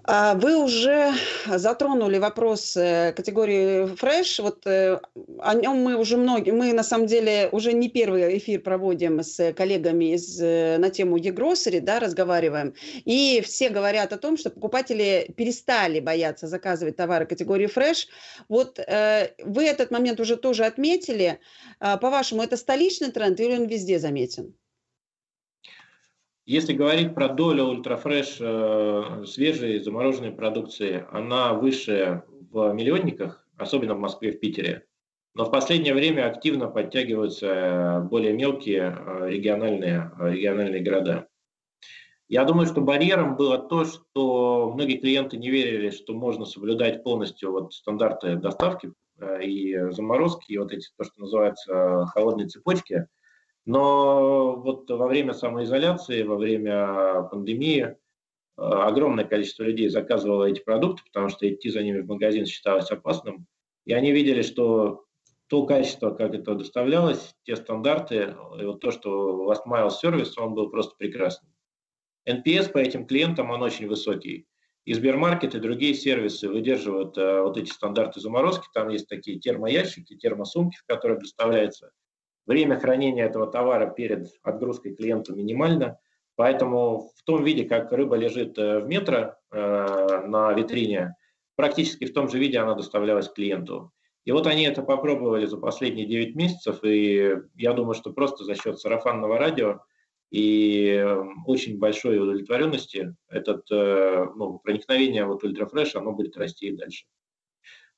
[0.10, 1.12] А вы уже
[1.48, 4.42] затронули вопрос категории Fresh.
[4.42, 5.02] Вот э,
[5.40, 9.52] о нем мы уже многие, мы на самом деле уже не первый эфир проводим с
[9.52, 12.74] коллегами из, э, на тему e-grocery, да, разговариваем.
[13.04, 18.08] И все говорят о том, что покупатели перестали бояться заказывать товары категории Fresh.
[18.48, 21.40] Вот э, вы этот момент уже тоже отметили.
[21.82, 24.56] А, по-вашему, это столичный тренд или он везде заметен?
[26.48, 34.00] Если говорить про долю ультрафреш э, свежей замороженной продукции, она выше в миллионниках, особенно в
[34.00, 34.86] Москве, в Питере.
[35.34, 41.28] Но в последнее время активно подтягиваются э, более мелкие э, региональные, э, региональные города.
[42.30, 47.52] Я думаю, что барьером было то, что многие клиенты не верили, что можно соблюдать полностью
[47.52, 48.94] вот стандарты доставки
[49.44, 53.06] и заморозки, и вот эти, то, что называется, холодные цепочки–
[53.68, 57.96] но вот во время самоизоляции, во время пандемии э,
[58.56, 63.46] огромное количество людей заказывало эти продукты, потому что идти за ними в магазин считалось опасным.
[63.84, 65.04] И они видели, что
[65.48, 70.54] то качество, как это доставлялось, те стандарты, и вот то, что Last Mile сервис, он
[70.54, 71.50] был просто прекрасный.
[72.26, 74.48] NPS по этим клиентам, он очень высокий.
[74.86, 78.70] И Сбермаркет и другие сервисы выдерживают э, вот эти стандарты заморозки.
[78.74, 81.92] Там есть такие термоящики, термосумки, в которых доставляется
[82.48, 86.00] Время хранения этого товара перед отгрузкой клиенту минимально,
[86.38, 91.18] поэтому в том виде, как рыба лежит э, в метро э, на витрине,
[91.58, 93.92] практически в том же виде она доставлялась клиенту.
[94.24, 98.56] И вот они это попробовали за последние 9 месяцев, и я думаю, что просто за
[98.56, 99.82] счет сарафанного радио
[100.32, 107.08] и э, очень большой удовлетворенности этот ну, проникновение вот ультрафреш, оно будет расти и дальше.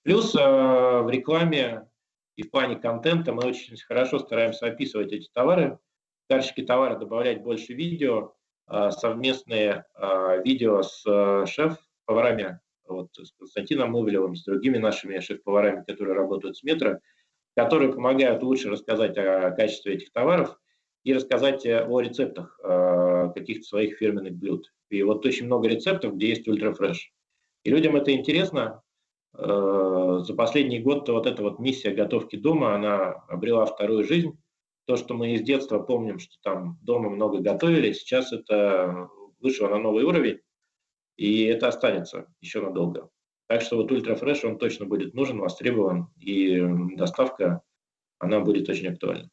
[0.01, 1.87] Плюс в рекламе
[2.39, 5.77] и в плане контента мы очень хорошо стараемся описывать эти товары.
[6.23, 8.33] В карточке товара добавлять больше видео,
[8.65, 15.83] а, совместные а, видео с а, шеф-поварами, вот, с Константином Мувелевым, с другими нашими шеф-поварами,
[15.85, 16.99] которые работают с метро,
[17.57, 20.57] которые помогают лучше рассказать о качестве этих товаров
[21.03, 22.57] и рассказать о рецептах
[23.35, 24.71] каких-то своих фирменных блюд.
[24.89, 27.11] И вот очень много рецептов, где есть ультрафреш.
[27.65, 28.88] И людям это интересно, Э,
[29.41, 34.37] за последний год вот эта вот миссия готовки дома, она обрела вторую жизнь.
[34.85, 39.07] То, что мы из детства помним, что там дома много готовили, сейчас это
[39.39, 40.39] вышло на новый уровень,
[41.15, 43.09] и это останется еще надолго.
[43.47, 46.59] Так что вот ультрафреш, он точно будет нужен, востребован, и
[46.95, 47.61] доставка,
[48.17, 49.29] она будет очень актуальна.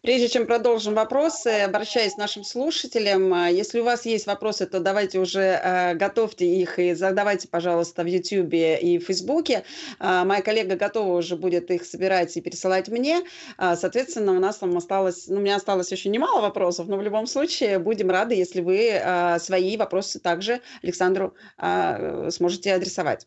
[0.00, 4.78] Прежде чем продолжим вопросы, обращаясь к нашим слушателям, а, если у вас есть вопросы, то
[4.78, 9.50] давайте уже э, готовьте их и задавайте, пожалуйста, в YouTube и в Facebook.
[9.50, 9.60] Э,
[9.98, 13.22] моя коллега готова уже будет их собирать и пересылать мне.
[13.58, 17.02] Э, соответственно, у нас там осталось, ну, у меня осталось еще немало вопросов, но в
[17.02, 23.26] любом случае будем рады, если вы э, свои вопросы также Александру э, сможете адресовать.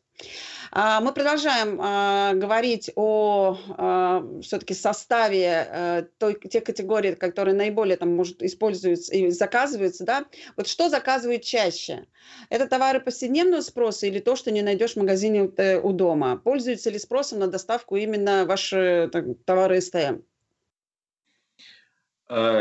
[0.74, 7.98] А, мы продолжаем а, говорить о а, все-таки составе э, той, тех категорий, которые наиболее
[7.98, 10.06] там, может, используются и заказываются.
[10.06, 10.26] Да?
[10.56, 12.06] Вот что заказывают чаще?
[12.50, 16.38] Это товары повседневного спроса или то, что не найдешь в магазине э, у дома?
[16.38, 20.22] Пользуются ли спросом на доставку именно ваши так, товары СТМ?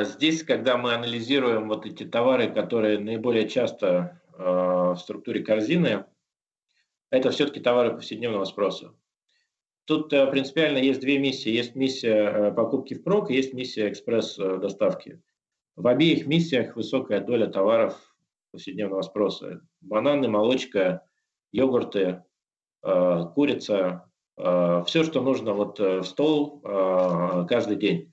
[0.03, 6.07] Здесь, когда мы анализируем вот эти товары, которые наиболее часто в структуре корзины,
[7.11, 8.95] это все-таки товары повседневного спроса.
[9.85, 11.51] Тут э, принципиально есть две миссии.
[11.51, 15.21] Есть миссия э, покупки в прок, есть миссия экспресс-доставки.
[15.75, 17.99] В обеих миссиях высокая доля товаров
[18.53, 19.63] повседневного спроса.
[19.81, 21.03] Бананы, молочка,
[21.51, 22.23] йогурты,
[22.85, 24.07] э, курица,
[24.37, 26.63] все, что нужно вот в стол
[27.47, 28.11] каждый день.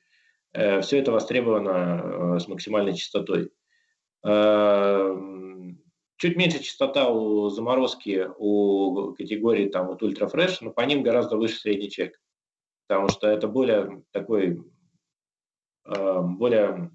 [0.51, 3.51] Все это востребовано с максимальной частотой.
[6.17, 11.57] Чуть меньше частота у заморозки у категории там вот ультрафреш, но по ним гораздо выше
[11.57, 12.19] средний чек,
[12.87, 14.63] потому что это более такой,
[15.85, 16.91] э, более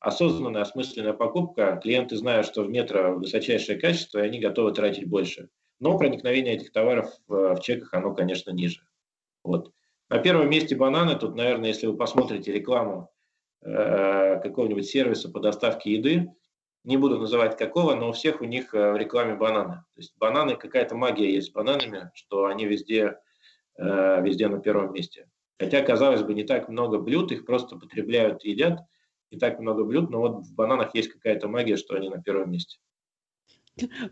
[0.00, 1.80] осознанная, осмысленная покупка.
[1.82, 5.48] Клиенты знают, что в метро высочайшее качество, и они готовы тратить больше.
[5.78, 8.82] Но проникновение этих товаров в, в чеках, оно, конечно, ниже.
[9.42, 9.72] Вот.
[10.10, 11.18] На первом месте бананы.
[11.18, 13.10] Тут, наверное, если вы посмотрите рекламу
[13.62, 16.30] э, какого-нибудь сервиса по доставке еды,
[16.84, 19.84] не буду называть какого, но у всех у них э, в рекламе бананы.
[19.94, 23.18] То есть бананы, какая-то магия есть с бананами, что они везде,
[23.76, 25.28] э, везде на первом месте.
[25.58, 28.80] Хотя, казалось бы, не так много блюд, их просто потребляют, едят.
[29.30, 32.50] не так много блюд, но вот в бананах есть какая-то магия, что они на первом
[32.50, 32.78] месте.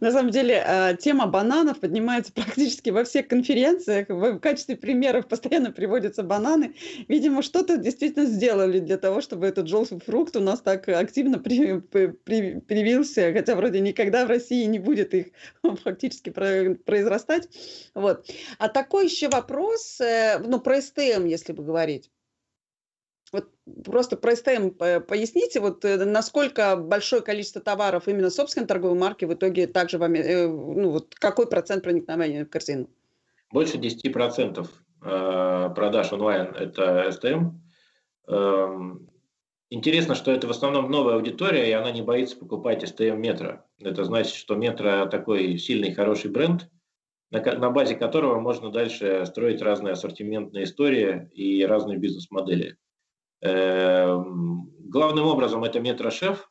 [0.00, 4.08] На самом деле, а, тема бананов поднимается практически во всех конференциях.
[4.08, 6.74] В качестве примеров постоянно приводятся бананы.
[7.08, 11.80] Видимо, что-то действительно сделали для того, чтобы этот желтый фрукт у нас так активно при,
[11.80, 15.26] при, привился, хотя вроде никогда в России не будет их
[15.82, 17.48] фактически произрастать.
[17.94, 18.26] Вот.
[18.58, 22.10] А такой еще вопрос, э, ну, про СТМ, если бы говорить.
[23.32, 23.50] Вот
[23.84, 29.34] просто про СТМ поясните, вот э, насколько большое количество товаров именно собственной торговой марки в
[29.34, 32.88] итоге также вам, э, ну вот какой процент проникновения в корзину?
[33.52, 37.50] Больше 10% э, продаж онлайн– это СТМ.
[38.28, 39.10] Эм,
[39.70, 43.62] интересно, что это в основном новая аудитория, и она не боится покупать СТМ метро.
[43.78, 46.68] Это значит, что метро такой сильный, хороший бренд,
[47.30, 52.78] на базе которого можно дальше строить разные ассортиментные истории и разные бизнес-модели.
[53.40, 56.50] Эм, главным образом это метрошеф.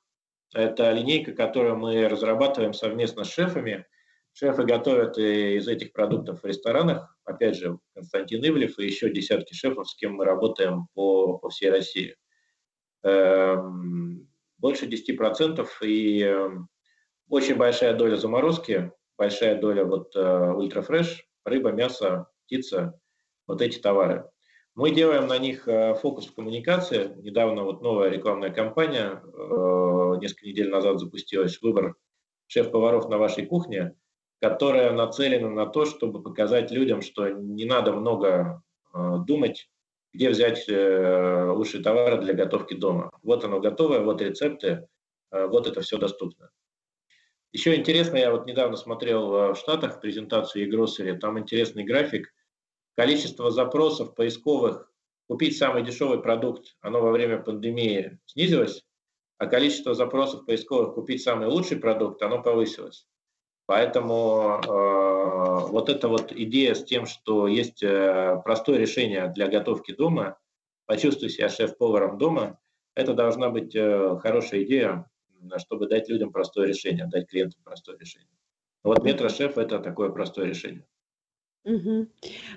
[0.54, 3.86] Это линейка, которую мы разрабатываем совместно с шефами.
[4.32, 7.18] Шефы готовят из этих продуктов в ресторанах.
[7.26, 11.70] Опять же, Константин Ивлев и еще десятки шефов, с кем мы работаем по, по всей
[11.70, 12.16] России.
[13.04, 16.70] Эм, больше 10% и эм,
[17.30, 23.00] очень большая доля заморозки, большая доля вот э, ультрафреш, рыба, мясо, птица,
[23.48, 24.30] вот эти товары.
[24.78, 27.12] Мы делаем на них э, фокус в коммуникации.
[27.24, 31.96] Недавно вот новая рекламная кампания, э, несколько недель назад запустилась, выбор
[32.46, 33.96] шеф-поваров на вашей кухне,
[34.40, 38.62] которая нацелена на то, чтобы показать людям, что не надо много
[38.94, 39.68] э, думать,
[40.14, 43.10] где взять лучшие товары для готовки дома.
[43.24, 44.88] Вот оно готовое, вот рецепты,
[45.32, 46.50] вот это все доступно.
[47.52, 52.32] Еще интересно, я вот недавно смотрел в Штатах презентацию e там интересный график–
[52.98, 54.92] количество запросов поисковых
[55.28, 58.84] купить самый дешевый продукт, оно во время пандемии снизилось,
[59.38, 63.08] а количество запросов поисковых купить самый лучший продукт, оно повысилось.
[63.68, 69.92] Поэтому э, вот эта вот идея с тем, что есть э, простое решение для готовки
[69.92, 70.40] дома,
[70.88, 72.60] почувствуй себя шеф-поваром дома,
[72.96, 75.08] это должна быть э, хорошая идея,
[75.58, 78.30] чтобы дать людям простое решение, дать клиентам простое решение.
[78.84, 80.88] Вот метрошеф– это такое простое решение.
[81.68, 82.10] Мгм.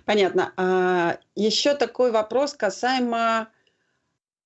[0.04, 0.52] Понятно.
[0.56, 3.48] А, еще такой вопрос касаемо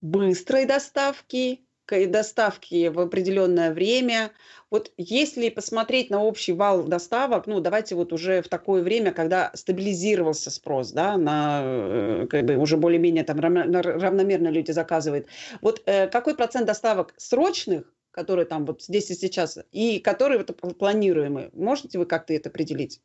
[0.00, 4.32] быстрой доставки, доставки в определенное время.
[4.70, 9.50] Вот если посмотреть на общий вал доставок, ну, давайте вот уже в такое время, когда
[9.52, 15.26] стабилизировался спрос, да, на, э, как бы уже более-менее там равномерно люди заказывают.
[15.60, 20.78] Вот э, какой процент доставок срочных, которые там вот здесь и сейчас, и которые вот
[20.78, 21.50] планируемые?
[21.52, 23.02] Можете вы как-то это определить?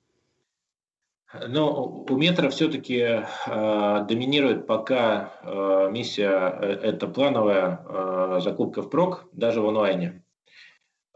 [1.32, 9.30] Но у метра все-таки э, доминирует пока э, миссия э, это плановая э, закупка прок,
[9.32, 10.24] даже в онлайне.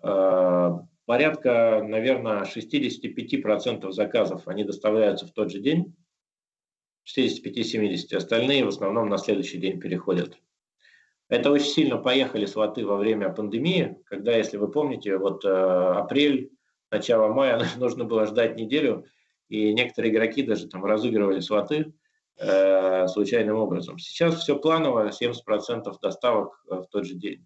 [0.03, 0.69] Э,
[1.05, 5.95] порядка, наверное, 65% заказов они доставляются в тот же день,
[7.07, 10.37] 65-70, остальные в основном на следующий день переходят.
[11.27, 16.51] Это очень сильно поехали сваты во время пандемии, когда, если вы помните, вот э, апрель,
[16.91, 19.07] начало мая нужно было ждать неделю,
[19.49, 21.93] и некоторые игроки даже там разыгрывали слоты
[22.37, 23.97] э, случайным образом.
[23.99, 27.45] Сейчас все планово, 70% доставок э, в тот же день.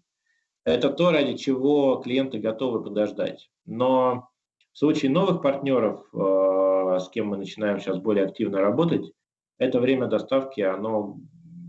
[0.64, 3.50] Это то, ради чего клиенты готовы подождать.
[3.64, 4.28] Но
[4.72, 9.12] в случае новых партнеров, э, с кем мы начинаем сейчас более активно работать,
[9.58, 11.18] это время доставки, оно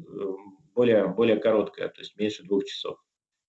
[0.07, 0.19] э,
[0.75, 2.97] более, более короткое, то есть меньше двух часов.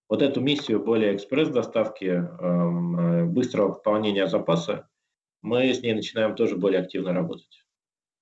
[0.09, 4.89] Вот эту миссию более экспресс-доставки, эм, э, быстрого пополнения запаса,
[5.43, 7.65] мы с ней начинаем тоже более активно работать.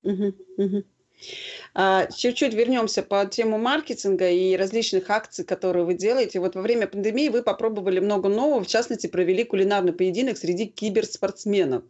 [0.02, 0.84] Угу, угу.
[1.74, 6.40] А, чуть-чуть вернемся по тему маркетинга и различных акций, которые вы делаете.
[6.40, 11.84] Вот во время пандемии вы попробовали много нового, в частности, провели кулинарный поединок среди киберспортсменов.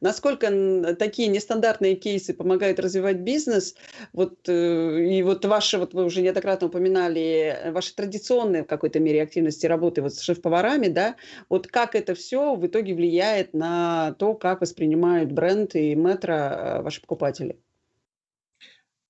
[0.00, 3.74] Насколько такие нестандартные кейсы помогают развивать бизнес?
[4.12, 9.22] Вот, э, и вот ваши, вот вы уже неоднократно упоминали, ваши традиционные в какой-то мере
[9.22, 11.16] активности работы вот с шеф-поварами, да?
[11.48, 16.82] Вот как это все в итоге влияет на то, как воспринимают бренд и метро э,
[16.82, 17.58] ваши покупатели?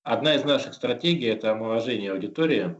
[0.05, 2.75] Одна из наших стратегий– это омоложение аудитории,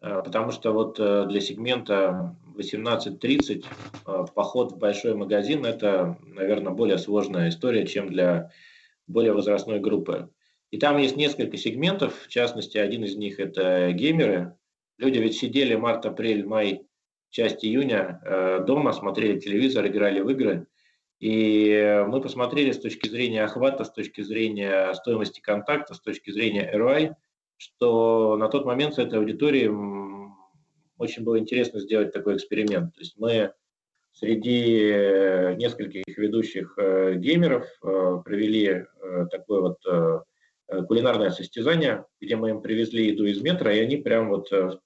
[0.00, 3.66] э, потому что вот э, для сегмента 18-30
[4.06, 8.52] э, поход в большой магазин– это, наверное, более сложная история, чем для
[9.06, 10.30] более возрастной группы.
[10.70, 14.56] И там есть несколько сегментов, в частности, один из них– это геймеры.
[14.96, 16.86] Люди ведь сидели март, апрель, май,
[17.28, 20.66] часть июня дома, смотрели телевизор, играли в игры–
[21.20, 26.70] и мы посмотрели с точки зрения охвата, с точки зрения стоимости контакта, с точки зрения
[26.74, 27.14] ROI,
[27.58, 29.68] что на тот момент с этой аудиторией
[30.96, 32.94] очень было интересно сделать такой эксперимент.
[32.94, 33.52] То есть мы
[34.12, 37.66] среди нескольких ведущих геймеров
[38.24, 38.86] провели
[39.30, 44.50] такое вот кулинарное состязание, где мы им привезли еду из метра, и они прям вот
[44.50, 44.80] в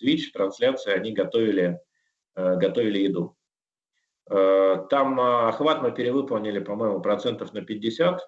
[0.00, 1.80] Twitch трансляции они готовили,
[2.36, 3.36] готовили еду.
[4.30, 8.20] Там охват мы перевыполнили, по-моему, процентов на 50,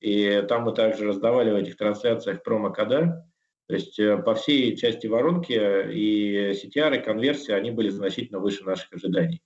[0.00, 3.24] и там мы также раздавали в этих трансляциях промокода.
[3.68, 8.64] То есть э, по всей части воронки и CTR, и конверсия, они были значительно выше
[8.64, 9.42] наших ожиданий.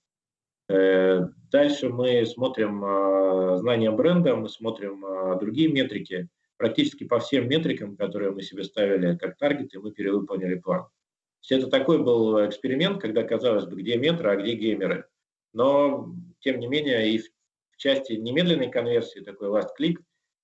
[0.69, 1.21] Э,
[1.51, 6.29] дальше мы смотрим э, знания бренда, мы смотрим другие метрики.
[6.57, 10.83] Практически по всем метрикам, которые мы себе ставили как таргеты, мы перевыполнили план.
[10.83, 15.05] То есть это такой был эксперимент, когда казалось бы, где метры, а где геймеры.
[15.53, 19.97] Но, тем не менее, и в части немедленной конверсии, такой last click,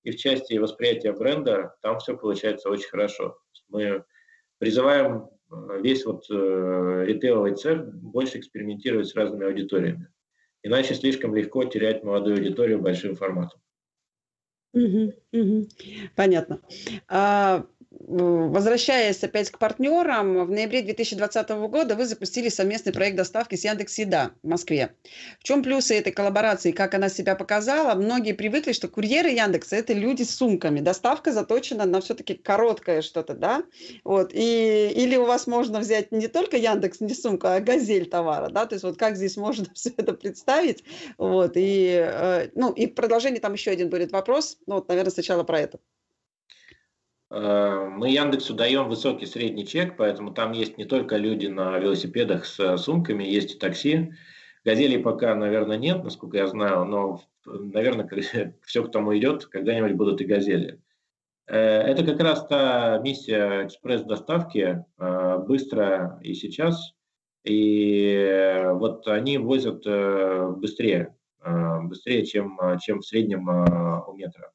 [0.04, 3.38] и в части восприятия бренда там все получается очень хорошо.
[3.70, 4.04] Мы
[4.58, 10.08] призываем э, весь вот э, ритейловый цех больше экспериментировать с разными аудиториями.
[10.64, 13.62] Иначе слишком легко терять молодую аудиторию большим форматом.
[14.74, 15.68] Угу, угу.
[16.16, 16.62] Понятно.
[17.08, 17.66] А,
[18.08, 23.98] Возвращаясь опять к партнерам, в ноябре 2020 года вы запустили совместный проект доставки с Яндекс
[23.98, 24.94] Еда в Москве.
[25.42, 27.96] В чем плюсы этой коллаборации, как она себя показала?
[27.96, 30.80] Многие привыкли, что курьеры Яндекса– это люди с сумками.
[30.80, 33.64] Доставка заточена на все-таки короткое что-то, да?
[34.06, 34.32] Вот.
[34.34, 38.66] И, или у вас можно взять не только Яндекс, не сумку, а газель товара, да?
[38.68, 40.82] То есть вот как здесь можно все это представить?
[41.18, 41.58] Вот.
[41.58, 44.60] И, э, ну, и в продолжении там еще один будет вопрос.
[44.66, 45.80] Ну, вот, наверное, сначала про это.
[47.30, 52.46] Э, мы Яндексу даем высокий средний чек, поэтому там есть не только люди на велосипедах
[52.46, 54.14] с сумками, есть и такси.
[54.64, 58.08] Газелей пока, наверное, нет, насколько я знаю, но, наверное,
[58.66, 60.82] все к тому идет, когда-нибудь будут и газели.
[61.48, 66.94] Э, это как раз та миссия экспресс-доставки, э, быстро и сейчас.
[67.44, 69.86] И вот они возят
[70.58, 71.16] быстрее,
[71.84, 74.52] быстрее, чем, чем в среднем у метро.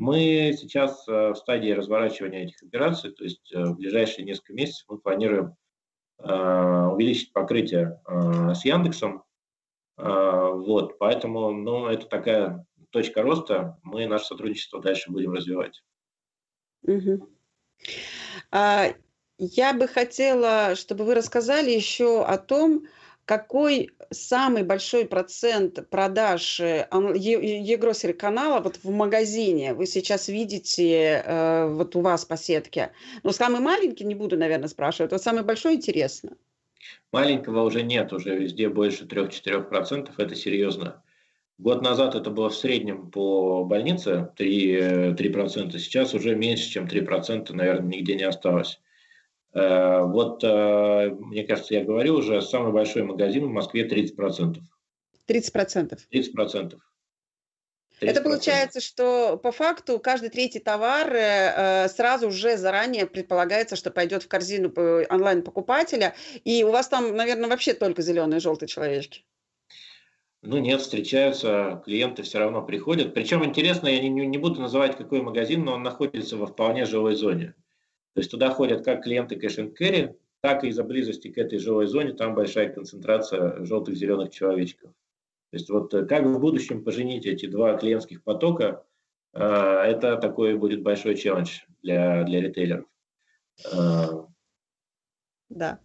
[0.00, 4.86] Мы сейчас э, в стадии разворачивания этих операций, то есть э, в ближайшие несколько месяцев
[4.88, 5.56] мы планируем
[6.20, 9.24] э, увеличить покрытие с Яндексом.
[9.98, 13.78] Вот, поэтому, ну, это такая точка роста.
[13.82, 15.82] Мы наше сотрудничество дальше будем развивать.
[16.84, 17.28] Угу.
[18.50, 18.94] А,
[19.36, 22.86] я бы хотела, чтобы вы рассказали еще о том,
[23.24, 31.94] какой самый большой процент продаж e-grocery канала вот в магазине вы сейчас видите э, вот
[31.96, 32.90] у вас по сетке?
[33.22, 36.36] Ну, самый маленький, не буду, наверное, спрашивать, вот самый большой интересно.
[37.12, 41.02] Маленького уже нет, уже везде больше 3-4%, это серьезно.
[41.58, 47.52] Год назад это было в среднем по больнице 3%, 3% сейчас уже меньше, чем 3%,
[47.52, 48.80] наверное, нигде не осталось.
[49.52, 54.58] Э, вот, э, мне кажется, я говорил уже, самый большой магазин в Москве 30%.
[55.26, 55.98] 30%?
[56.10, 56.10] 30%.
[56.12, 56.78] 30%.
[58.00, 64.22] Это получается, что по факту каждый третий товар э, сразу уже заранее предполагается, что пойдет
[64.22, 64.72] в корзину
[65.10, 69.24] онлайн-покупателя, и у вас там, наверное, вообще только зеленые и желтые человечки.
[70.42, 73.12] Ну нет, встречаются, клиенты все равно приходят.
[73.12, 77.14] Причем интересно, я не, не буду называть какой магазин, но он находится во вполне жилой
[77.14, 77.54] зоне.
[78.20, 81.86] То есть туда ходят как клиенты кэш carry, так и из-за близости к этой жилой
[81.86, 84.90] зоне там большая концентрация желтых зеленых человечков.
[84.90, 88.84] То есть вот э, как в будущем поженить эти два клиентских потока,
[89.32, 92.84] э, это такой будет большой челлендж для, для ритейлеров.
[93.72, 94.08] Э,
[95.48, 95.80] да.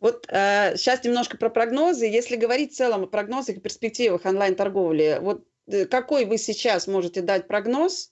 [0.00, 2.04] Вот э, сейчас немножко про прогнозы.
[2.04, 5.46] Если говорить в целом о прогнозах и перспективах онлайн-торговли, вот
[5.90, 8.09] какой вы сейчас можете дать прогноз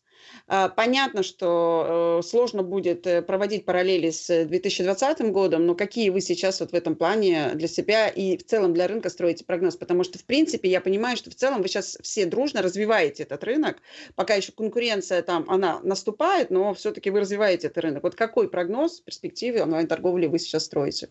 [0.76, 6.60] понятно, что э, сложно будет э, проводить параллели с 2020 годом, но какие вы сейчас
[6.60, 9.76] вот в этом плане для себя и в целом для рынка строите прогноз?
[9.76, 13.44] Потому что, в принципе, я понимаю, что в целом вы сейчас все дружно развиваете этот
[13.44, 13.82] рынок,
[14.14, 18.02] пока еще конкуренция там, она наступает, но все-таки вы развиваете этот рынок.
[18.02, 21.08] Вот какой прогноз в перспективе онлайн-торговли вы сейчас строите?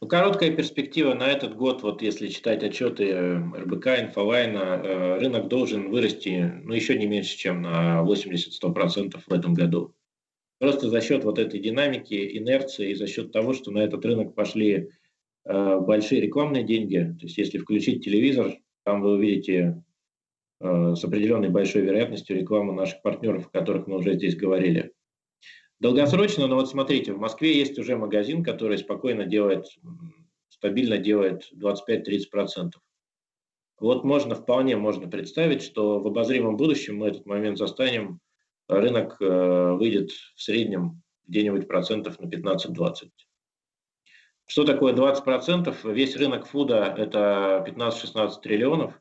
[0.00, 5.48] Ну, короткая перспектива на этот год, вот если читать отчеты э, РБК, Инфолайна, э, рынок
[5.48, 9.94] должен вырасти ну, еще не меньше, чем на 80-100% в этом году.
[10.58, 14.34] Просто за счет вот этой динамики, инерции и за счет того, что на этот рынок
[14.34, 14.90] пошли
[15.46, 17.16] э, большие рекламные деньги.
[17.18, 19.82] То есть если включить телевизор, там вы увидите
[20.58, 24.92] с определенной большой вероятностью рекламу наших партнеров, о которых мы уже здесь говорили.
[25.78, 29.66] Долгосрочно, но вот смотрите, в Москве есть уже магазин, который спокойно делает,
[30.48, 32.72] стабильно делает 25-30%.
[33.78, 38.20] Вот можно, вполне можно представить, что в обозримом будущем мы этот момент застанем,
[38.68, 43.10] рынок э, выйдет в среднем где-нибудь процентов на 15-20.
[44.46, 45.92] Что такое 20%?
[45.92, 48.98] Весь рынок фуда– это 15-16 триллионов.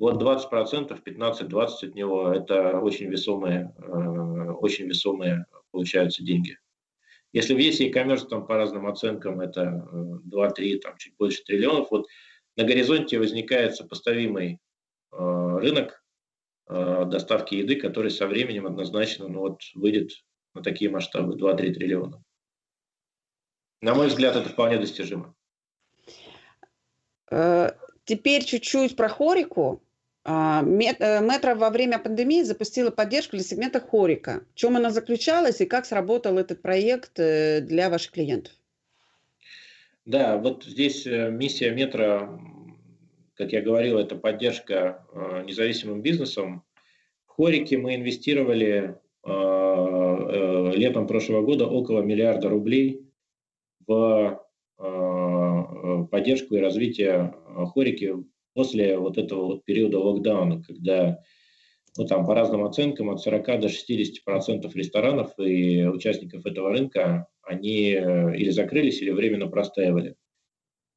[0.00, 6.58] Вот 20%, 15-20 от него– это очень весомые, э, очень весомые получаются деньги.
[7.32, 9.86] Если весь e-commerce там по разным оценкам это
[10.32, 12.06] 2-3, там чуть больше триллионов, вот
[12.56, 14.58] на горизонте возникает сопоставимый
[15.10, 16.02] рынок
[16.66, 20.10] доставки еды, который со временем однозначно ну, вот, выйдет
[20.54, 22.22] на такие масштабы 2-3 триллиона.
[23.80, 25.34] На мой взгляд, это вполне достижимо.
[27.30, 27.70] Э,
[28.04, 29.82] теперь чуть-чуть про хорику.
[30.24, 34.44] А, э, Метро во время пандемии запустила поддержку для сегмента хорика.
[34.52, 38.52] В чем она заключалась и как сработал этот проект э, для ваших клиентов?
[40.04, 42.40] Да, вот здесь миссия метро,
[43.34, 45.04] как я говорил, это поддержка
[45.44, 46.64] независимым бизнесом.
[47.26, 48.96] В хорике мы инвестировали
[50.78, 53.08] летом прошлого года около миллиарда рублей
[53.88, 54.44] в
[54.78, 58.14] э, поддержку и развитие э, хорики
[58.58, 61.20] после вот этого вот периода локдауна, когда
[61.96, 67.28] ну, там, по разным оценкам, от 40 до 60 процентов ресторанов и участников этого рынка,
[67.42, 70.16] они э, или закрылись, или временно простаивали.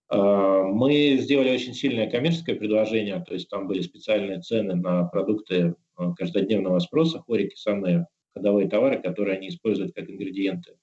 [0.09, 5.75] Мы сделали очень сильное коммерческое предложение, то есть там были специальные цены на продукты
[6.17, 10.73] каждодневного спроса, хорики, самые ходовые товары, которые они используют как ингредиенты.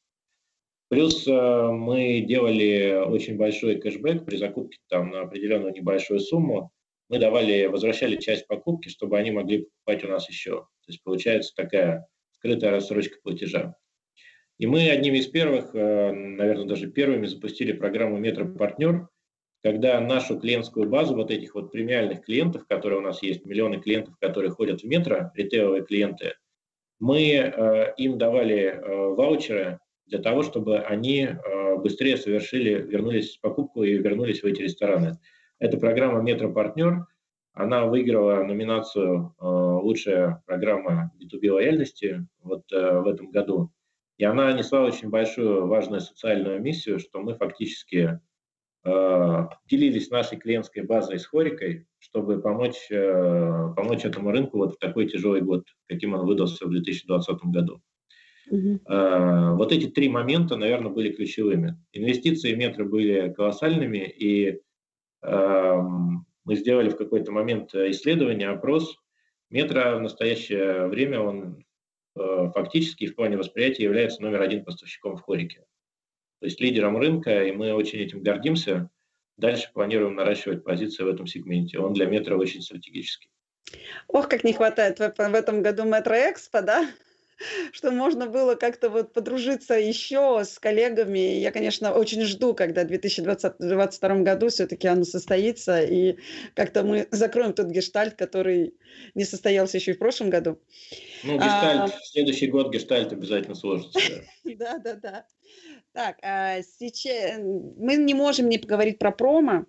[0.88, 6.72] Плюс э, мы делали очень большой кэшбэк при закупке там на определенную небольшую сумму.
[7.10, 10.60] Мы давали, возвращали часть покупки, чтобы они могли покупать у нас еще.
[10.60, 13.74] То есть получается такая скрытая рассрочка платежа.
[14.58, 19.08] И мы одними из первых, э, наверное, даже первыми запустили программу «Метро Партнер»,
[19.62, 24.16] когда нашу клиентскую базу вот этих вот премиальных клиентов, которые у нас есть, миллионы клиентов,
[24.18, 26.34] которые ходят в метро, ритейловые клиенты,
[26.98, 33.82] мы э, им давали ваучеры для того, чтобы они э, быстрее совершили, вернулись в покупку
[33.82, 35.18] и вернулись в эти рестораны.
[35.58, 37.06] Это программа «Метро Партнер».
[37.52, 43.70] Она выиграла номинацию э, «Лучшая программа B2B лояльности» вот э, в этом году.
[44.16, 48.20] И она несла очень большую важную социальную миссию, что мы фактически
[48.84, 55.42] делились нашей клиентской базой с Хорикой, чтобы помочь, помочь этому рынку вот в такой тяжелый
[55.42, 57.82] год, каким он выдался в 2020 году.
[58.50, 58.80] Угу.
[59.56, 61.76] Вот эти три момента, наверное, были ключевыми.
[61.92, 64.60] Инвестиции метро были колоссальными, и
[65.22, 68.96] мы сделали в какой-то момент исследование, опрос.
[69.50, 71.64] Метро в настоящее время, он
[72.16, 75.64] э, фактически в плане восприятия является номер один поставщиком в хорике.
[76.40, 78.90] То есть лидером рынка, и мы очень этим гордимся.
[79.36, 81.78] Дальше планируем наращивать позиции в этом сегменте.
[81.78, 83.30] Он для метро очень стратегический.
[84.06, 86.88] Ох, как не хватает в этом году Метро Экспо, да?
[87.72, 91.38] что можно было как-то вот подружиться еще с коллегами.
[91.38, 96.16] Я, конечно, очень жду, когда в 2022 году все-таки оно состоится, и
[96.54, 98.74] как-то мы закроем тот гештальт, который
[99.14, 100.60] не состоялся еще и в прошлом году.
[101.24, 103.98] Ну, гештальт, а, в следующий год гештальт обязательно сложится.
[104.44, 105.26] Да, да, да.
[105.92, 109.66] Так, сейчас мы не можем не поговорить про промо,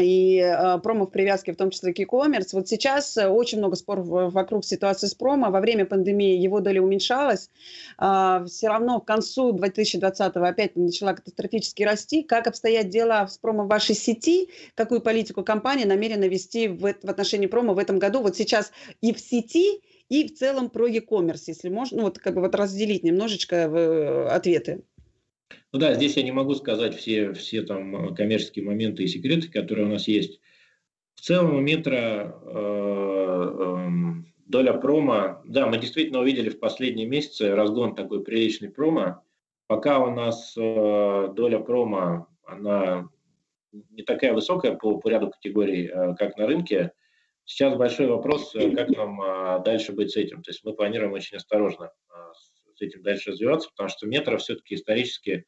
[0.00, 2.48] и э, промо в привязке, в том числе к e-commerce.
[2.52, 5.50] Вот сейчас э, очень много споров вокруг ситуации с промо.
[5.50, 7.50] Во время пандемии его доля уменьшалась.
[8.00, 12.22] Э, все равно к концу 2020 опять начала катастрофически расти.
[12.22, 14.50] Как обстоят дела с промо в вашей сети?
[14.74, 18.20] Какую политику компания намерена вести в, в отношении промо в этом году?
[18.22, 22.34] Вот сейчас и в сети, и в целом про e-commerce, если можно, ну, вот как
[22.34, 24.82] бы вот разделить немножечко э, ответы.
[25.74, 29.50] Ну да, здесь я не могу сказать все, все там э, коммерческие моменты и секреты,
[29.50, 30.40] которые у нас есть.
[31.16, 32.30] В целом у метро э,
[33.58, 33.88] э,
[34.46, 39.24] доля промо, да, мы действительно увидели в последние месяцы разгон такой приличный промо.
[39.66, 43.08] Пока у нас э, доля промо, она
[43.72, 46.92] не такая высокая по, по ряду категорий, э, как на рынке.
[47.46, 50.40] Сейчас большой вопрос, э, как нам э, дальше быть с этим.
[50.44, 52.14] То есть мы планируем очень осторожно э,
[52.76, 55.46] с этим дальше развиваться, потому что метро все-таки исторически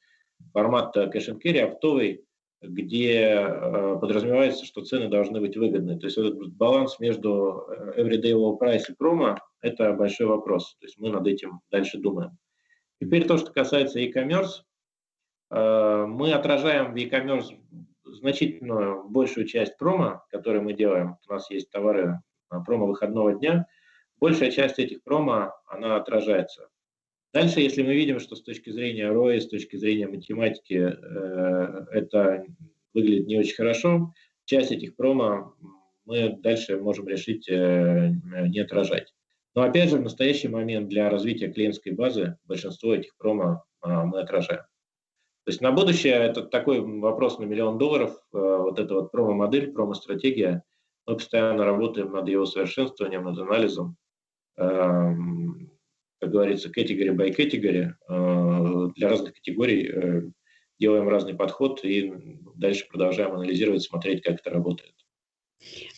[0.53, 2.27] формат carry оптовый,
[2.63, 5.99] где э, подразумевается, что цены должны быть выгодны.
[5.99, 10.77] То есть этот баланс между э, everyday low price и промо– это большой вопрос.
[10.81, 12.39] То есть мы над этим дальше думаем.
[13.01, 14.63] Теперь то, что касается e-commerce.
[15.51, 17.55] Э, мы отражаем в e-commerce
[18.05, 21.17] значительную большую часть промо, которую мы делаем.
[21.29, 23.67] У нас есть товары промо выходного дня.
[24.19, 26.69] Большая часть этих промо, она отражается.
[27.37, 32.47] Дальше, если мы видим, что с точки зрения ROI, с точки зрения математики э, это
[32.95, 34.15] выглядит не очень хорошо,
[34.47, 35.55] часть этих промо
[36.07, 38.09] мы дальше можем решить э,
[38.49, 39.13] не отражать.
[39.55, 44.21] Но опять же, в настоящий момент для развития клиентской базы большинство этих промо э, мы
[44.21, 44.63] отражаем.
[45.45, 50.63] То есть на будущее это такой вопрос на миллион долларов, вот эта вот промо-модель, промо-стратегия.
[51.07, 53.99] Мы постоянно работаем над его совершенствованием, над анализом.
[56.21, 57.93] Как говорится, category by category.
[58.09, 60.23] Э, для разных категорий э,
[60.79, 62.13] делаем разный подход и
[62.57, 64.95] дальше продолжаем анализировать, смотреть, как это работает.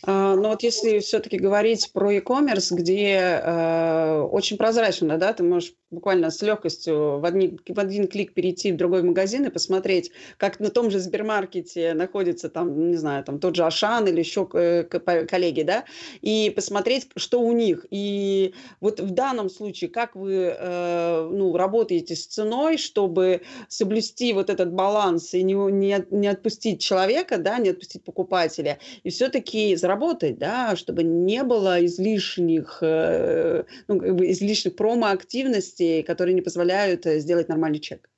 [0.09, 5.75] А, но вот если все-таки говорить про e-commerce, где э, очень прозрачно, да, ты можешь
[5.91, 10.59] буквально с легкостью в один, в один клик перейти в другой магазин и посмотреть, как
[10.59, 14.83] на том же Сбермаркете находится там, не знаю, там тот же Ашан или еще э,
[14.83, 15.85] коллеги, да,
[16.21, 17.85] и посмотреть, что у них.
[17.91, 24.49] И вот в данном случае, как вы э, ну, работаете с ценой, чтобы соблюсти вот
[24.49, 29.98] этот баланс и не, не, не отпустить человека, да, не отпустить покупателя, и все-таки заработать,
[30.37, 37.19] да, чтобы не было излишних, э, ну, как бы излишних промо-активностей, которые не позволяют э,
[37.19, 38.09] сделать нормальный чек.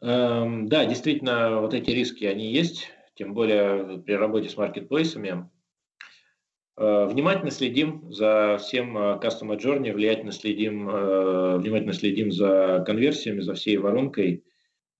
[0.00, 5.48] Эм, да, действительно, вот эти риски, они есть, тем более при работе с маркетплейсами.
[6.76, 13.76] Э, внимательно следим за всем Customer Journey, влиятельно следим, внимательно следим за конверсиями, за всей
[13.76, 14.44] воронкой.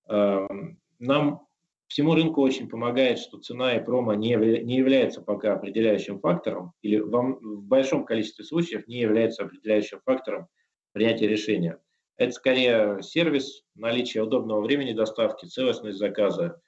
[0.09, 1.47] Эм, нам
[1.91, 7.01] Всему рынку очень помогает, что цена и промо не, не является пока определяющим фактором или
[7.01, 10.47] в, в большом количестве случаев не является определяющим фактором
[10.93, 11.81] принятия решения.
[12.17, 16.61] Это скорее сервис, наличие удобного времени доставки, целостность заказа,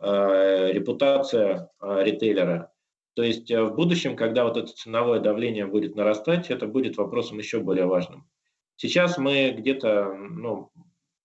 [0.00, 2.72] э, репутация э, ритейлера.
[3.14, 7.38] То есть э, в будущем, когда вот это ценовое давление будет нарастать, это будет вопросом
[7.38, 8.28] еще более важным.
[8.74, 10.72] Сейчас мы где-то ну,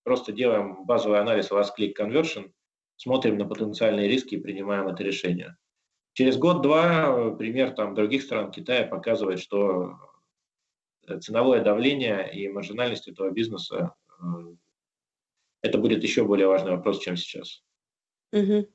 [0.04, 2.52] просто делаем базовый анализ last click conversion,
[3.00, 5.56] смотрим на потенциальные риски и принимаем это решение.
[6.12, 9.96] Через год-два пример там, других стран Китая показывает, что
[11.06, 14.22] э, ценовое давление и маржинальность этого бизнеса э,
[15.62, 17.62] это будет еще более важный вопрос, чем сейчас.
[18.32, 18.68] Угу.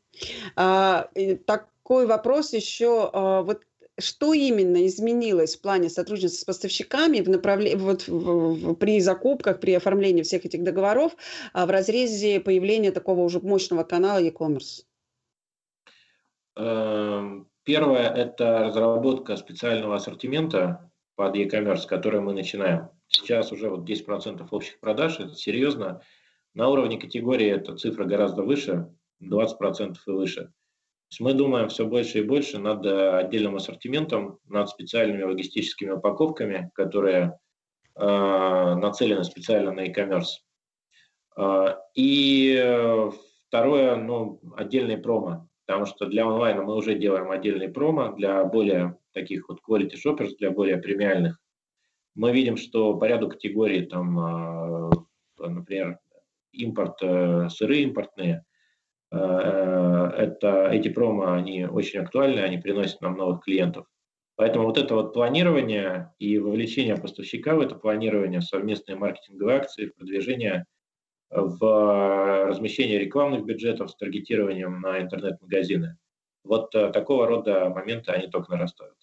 [0.56, 1.08] А,
[1.46, 3.12] такой вопрос еще.
[3.14, 3.65] А, вот
[3.98, 9.60] что именно изменилось в плане сотрудничества с поставщиками в направлении, вот, в, в, при закупках,
[9.60, 11.16] при оформлении всех этих договоров
[11.54, 14.84] а в разрезе появления такого уже мощного канала e-commerce?
[16.58, 22.90] Эм, первое– это разработка специального ассортимента под e-commerce, который мы начинаем.
[23.08, 26.02] Сейчас уже вот 10% общих продаж, это серьезно.
[26.54, 28.90] На уровне категории эта цифра гораздо выше,
[29.22, 30.54] 20% и выше
[31.10, 36.72] есть мы думаем все больше и больше над э, отдельным ассортиментом, над специальными логистическими упаковками,
[36.74, 37.38] которые
[37.96, 40.42] э, нацелены специально на e-commerce.
[41.38, 43.12] Э, и
[43.48, 48.98] второе, ну, отдельный промо, потому что для онлайна мы уже делаем отдельный промо для более
[49.14, 51.40] таких вот quality shoppers, для более премиальных.
[52.16, 54.90] Мы видим, что по ряду категорий, там, э,
[55.38, 56.00] например,
[56.52, 58.44] импорт, э, сыры импортные–
[59.12, 63.88] это, эти промо, они очень актуальны, они приносят нам новых клиентов.
[64.36, 70.66] Поэтому вот это вот планирование и вовлечение поставщика в это планирование, совместные маркетинговые акции, продвижение
[71.30, 75.98] в размещение рекламных бюджетов с таргетированием на интернет-магазины.
[76.44, 78.96] Вот э, такого рода моменты, они только нарастают.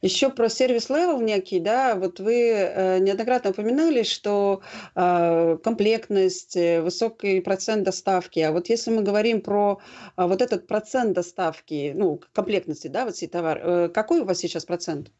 [0.00, 4.62] Еще про service level некий, да, вот вы э, неоднократно упоминали, что
[4.94, 8.38] э, комплектность, э, высокий процент доставки.
[8.38, 9.80] А вот если мы говорим про
[10.16, 14.38] э, вот этот процент доставки, ну, комплектности, да, вот сей товар, э, какой у вас
[14.38, 15.10] сейчас процент?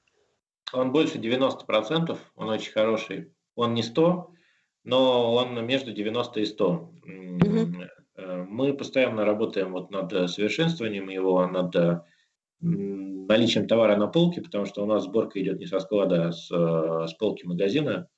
[0.72, 3.32] Он больше 90%, он очень хороший.
[3.56, 4.30] Он не 100,
[4.84, 6.66] но он между 90 и 100.
[6.68, 7.74] Угу.
[8.48, 12.04] Мы постоянно работаем вот над совершенствованием его, над
[12.60, 16.50] наличием товара на полке, потому что у нас сборка идет не со склада, а с,
[16.50, 18.08] э, с полки магазина.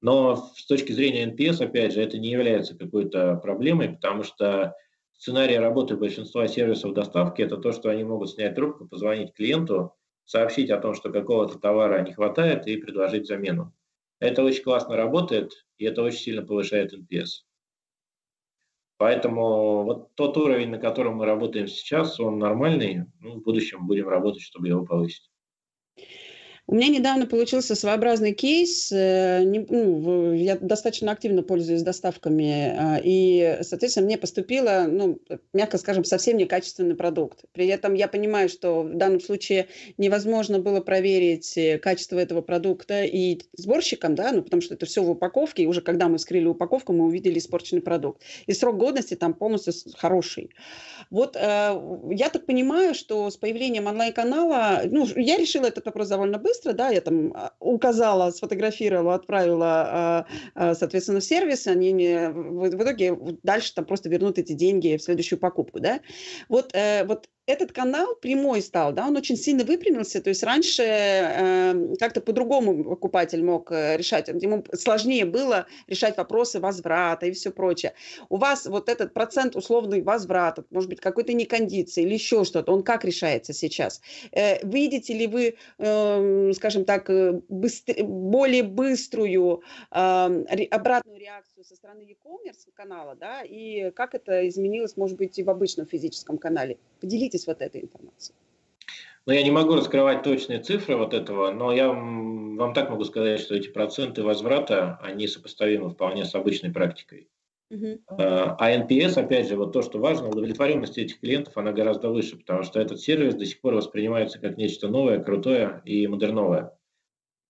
[0.00, 4.74] Но с точки зрения NPS, опять же, это не является какой-то проблемой, потому что
[5.12, 9.92] сценарий работы большинства сервисов доставки– это то, что они могут снять трубку, позвонить клиенту,
[10.24, 13.74] сообщить о том, что какого-то товара не хватает и предложить замену.
[14.20, 17.44] Это очень классно работает, и это очень сильно повышает NPS.
[19.00, 23.06] Поэтому вот тот уровень, на котором мы работаем сейчас, он нормальный.
[23.20, 25.29] Ну, в будущем будем работать, чтобы его повысить.
[26.70, 28.92] У меня недавно получился своеобразный кейс.
[28.92, 35.18] Э, ну, я достаточно активно пользуюсь доставками, а, и, соответственно, мне поступило, ну,
[35.52, 37.40] мягко скажем, совсем некачественный продукт.
[37.50, 39.66] При этом я понимаю, что в данном случае
[39.98, 45.02] невозможно было проверить э, качество этого продукта и сборщикам, да, ну, потому что это все
[45.02, 48.22] в упаковке, и уже когда мы вскрыли упаковку, мы увидели испорченный продукт.
[48.46, 50.50] И срок годности там полностью хороший.
[51.10, 51.40] Вот э,
[52.12, 56.72] я так понимаю, что с появлением онлайн-канала, ну, я решила этот вопрос довольно быстро, быстро,
[56.74, 63.16] да, я там а, указала, сфотографировала, отправила, а, соответственно, в сервис, они мне в итоге
[63.42, 66.00] дальше там просто вернут эти деньги в следующую покупку, да.
[66.48, 70.82] Вот, э, вот этот канал прямой стал, да, он очень сильно выпрямился, то есть раньше
[70.82, 77.50] э, как-то по-другому покупатель мог э, решать, ему сложнее было решать вопросы возврата и все
[77.50, 77.94] прочее.
[78.28, 82.82] У вас вот этот процент условный возврата, может быть, какой-то некондиции или еще что-то, он
[82.82, 84.00] как решается сейчас?
[84.32, 91.76] Э, видите ли вы, э, скажем так, э, быстр, более быструю э, обратную реакцию со
[91.76, 96.78] стороны e-commerce канала, да, и как это изменилось, может быть, и в обычном физическом канале?
[97.00, 98.36] Поделитесь вот этой информацией.
[99.26, 103.40] Ну, я не могу раскрывать точные цифры вот этого, но я вам так могу сказать,
[103.40, 107.28] что эти проценты возврата, они сопоставимы вполне с обычной практикой.
[107.70, 108.00] Uh-huh.
[108.08, 112.62] А NPS, опять же, вот то, что важно, удовлетворенность этих клиентов, она гораздо выше, потому
[112.62, 116.76] что этот сервис до сих пор воспринимается как нечто новое, крутое и модерновое.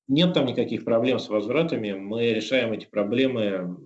[0.08, 3.78] Нет там никаких проблем с возвратами, мы решаем эти проблемы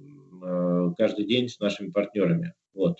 [0.93, 2.55] каждый день с нашими партнерами.
[2.75, 2.99] Вот.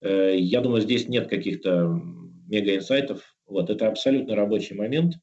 [0.00, 2.00] Э, я думаю, здесь нет каких-то
[2.48, 3.36] мега-инсайтов.
[3.46, 5.14] Вот, это абсолютно рабочий момент.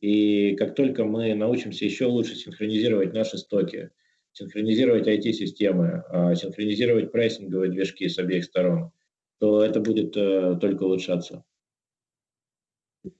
[0.00, 3.90] И как только мы научимся еще лучше синхронизировать наши стоки,
[4.32, 8.90] синхронизировать IT-системы, а, синхронизировать прайсинговые движки с обеих сторон,
[9.38, 11.44] то это будет э, только улучшаться.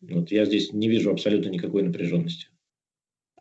[0.00, 2.48] Вот я здесь не вижу абсолютно никакой напряженности.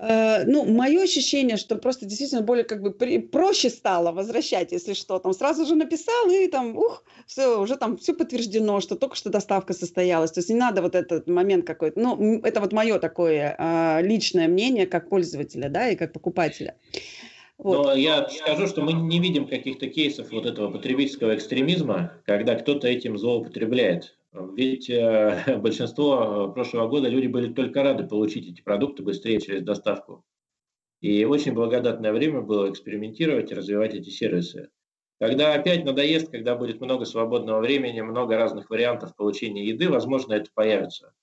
[0.02, 4.93] Э, ну, мое ощущение, что просто действительно более как бы при, проще стало возвращать, если
[4.93, 9.16] что, там сразу же написал и там, ух, все, уже там все подтверждено, что только
[9.16, 10.32] что доставка состоялась.
[10.32, 14.47] То есть не надо вот этот момент какой-то, ну, это вот мое такое а, личное
[14.47, 16.78] мнение как пользователя, да, и как покупателя.
[17.60, 17.86] Вот.
[17.86, 22.88] Но я скажу, что мы не видим каких-то кейсов вот этого потребительского экстремизма, когда кто-то
[22.88, 24.18] этим злоупотребляет.
[24.34, 29.62] Ведь э, большинство э, прошлого года люди были только рады получить эти продукты быстрее через
[29.64, 30.24] доставку.
[31.02, 34.70] И очень благодатное время было экспериментировать и развивать эти сервисы.
[35.20, 40.50] Когда опять надоест, когда будет много свободного времени, много разных вариантов получения еды, возможно, это
[40.54, 41.14] появится.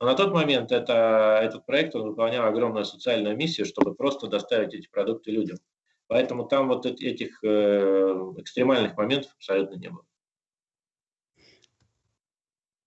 [0.00, 4.74] Но на тот момент это, этот проект он выполнял огромную социальную миссию, чтобы просто доставить
[4.74, 5.58] эти продукты людям.
[6.06, 10.04] Поэтому там вот этих э, экстремальных моментов абсолютно не было.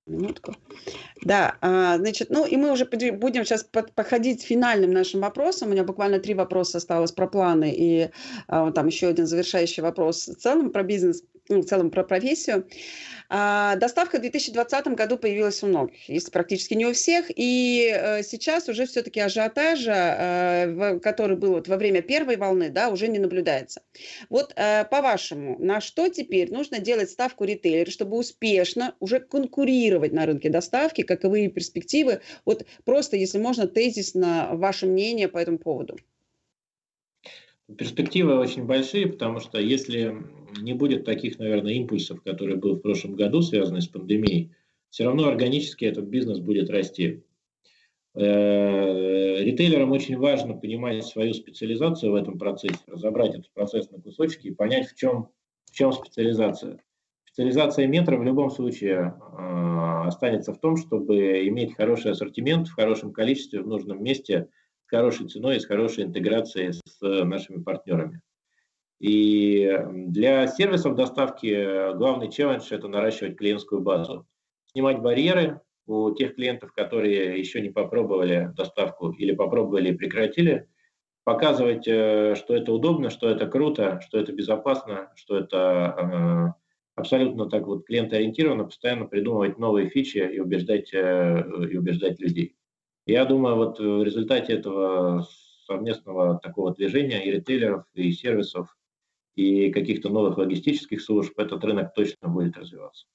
[0.10, 0.56] Минутку.
[1.24, 5.70] Да, а, значит, ну и мы уже будем сейчас подходить финальным нашим вопросом.
[5.70, 8.10] У меня буквально три вопроса осталось про планы и
[8.48, 12.66] а, там еще один завершающий вопрос в целом про бизнес, ну, в целом про профессию.
[13.32, 17.26] А, доставка в 2020 году появилась у многих, если практически не у всех.
[17.36, 22.90] И э, сейчас уже все-таки ажиотажа, э, который был вот во время первой волны, да,
[22.90, 23.82] уже не наблюдается.
[24.30, 30.26] Вот э, по-вашему, на что теперь нужно делать ставку ритейлера, чтобы успешно уже конкурировать на
[30.26, 32.22] рынке доставки, каковы перспективы?
[32.46, 35.98] Вот просто, если можно, тезисно ваше мнение по этому поводу.
[37.78, 40.18] Перспективы очень большие, потому что если
[40.58, 44.52] не будет таких, наверное, импульсов, которые были в прошлом году, связанные с пандемией,
[44.90, 47.24] все равно органически этот бизнес будет расти.
[48.16, 54.48] Э, ритейлерам очень важно понимать свою специализацию в этом процессе, разобрать этот процесс на кусочки
[54.48, 55.30] и понять, в чем,
[55.66, 56.80] в чем специализация.
[57.26, 63.14] Специализация метра в любом случае э, останется в том, чтобы иметь хороший ассортимент в хорошем
[63.14, 64.48] количестве, в нужном месте–
[64.90, 68.22] с хорошей ценой и с хорошей интеграцией с нашими партнерами.
[69.00, 74.28] И для сервисов доставки главный челлендж– это наращивать клиентскую базу.
[74.66, 80.68] Снимать барьеры у тех клиентов, которые еще не попробовали доставку или попробовали и прекратили,
[81.24, 86.62] показывать, э, что это удобно, что это круто, что это безопасно, что это э,
[86.96, 92.56] абсолютно так вот клиентоориентированно, постоянно придумывать новые фичи и убеждать, э, и убеждать людей.
[93.06, 95.28] Я думаю, вот в результате этого
[95.66, 98.76] совместного такого движения и ритейлеров, и сервисов,
[99.40, 103.06] и каких-то новых логистических служб этот рынок точно будет развиваться.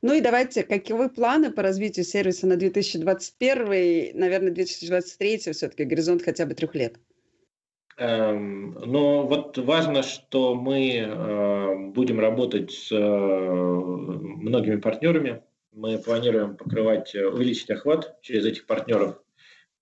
[0.00, 6.46] Ну и давайте, каковы планы по развитию сервиса на 2021, наверное, 2023, все-таки горизонт хотя
[6.46, 7.00] бы трех лет?
[7.96, 16.56] Эм, но вот важно, что мы э, будем работать с э, многими партнерами, мы планируем
[16.56, 19.20] покрывать, э, увеличить охват через этих партнеров,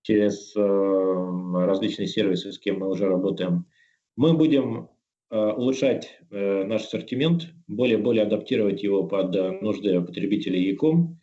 [0.01, 3.65] через э, различные сервисы, с кем мы уже работаем.
[4.17, 4.89] Мы будем
[5.29, 11.17] э, улучшать наш ассортимент, более-более адаптировать его под нужды потребителей e-com.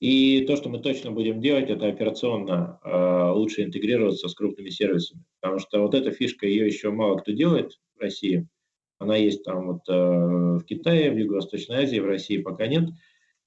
[0.00, 2.80] И то, что мы точно будем делать, это операционно
[3.34, 5.22] лучше интегрироваться с крупными сервисами.
[5.40, 8.48] Потому что вот эта фишка, ее еще мало кто делает в России.
[8.98, 12.88] Она есть там вот в Китае, в Юго-Восточной Азии, в России пока нет–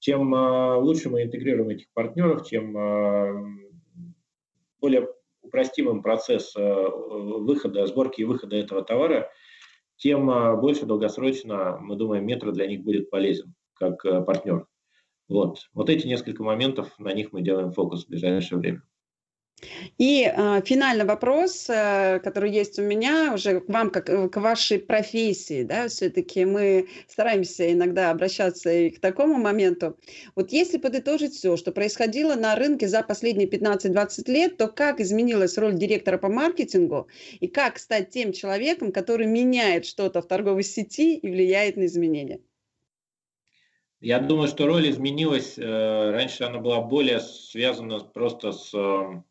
[0.04, 0.34] чем
[0.82, 3.42] лучше мы интегрируем этих партнеров, чем а,
[5.54, 9.30] более упростимым процесс выхода, сборки и выхода этого товара,
[9.96, 10.26] тем
[10.60, 14.66] больше долгосрочно, мы думаем, метро для них будет полезен как партнер.
[15.28, 15.58] Вот.
[15.72, 18.82] вот эти несколько моментов, на них мы делаем фокус в ближайшее время.
[19.98, 24.36] И э, финальный вопрос, э, который есть у меня уже к вам, как э, к
[24.36, 29.96] вашей профессии, да, все-таки мы стараемся иногда обращаться и к такому моменту.
[30.34, 35.58] Вот если подытожить все, что происходило на рынке за последние 15-20 лет, то как изменилась
[35.58, 37.08] роль директора по маркетингу
[37.40, 42.40] и как стать тем человеком, который меняет что-то в торговой сети и влияет на изменения?
[44.04, 45.58] Я думаю, что роль изменилась.
[45.58, 49.22] Э, раньше она была более связана просто с э, э,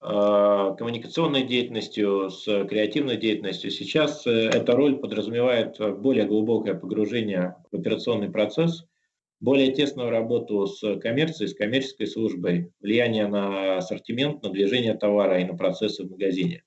[0.00, 3.70] коммуникационной деятельностью, с креативной деятельностью.
[3.70, 8.86] Сейчас эта роль подразумевает более глубокое погружение в операционный процесс,
[9.40, 15.44] более тесную работу с коммерцией, с коммерческой службой, влияние на ассортимент, на движение товара и
[15.44, 16.62] на процессы в магазине.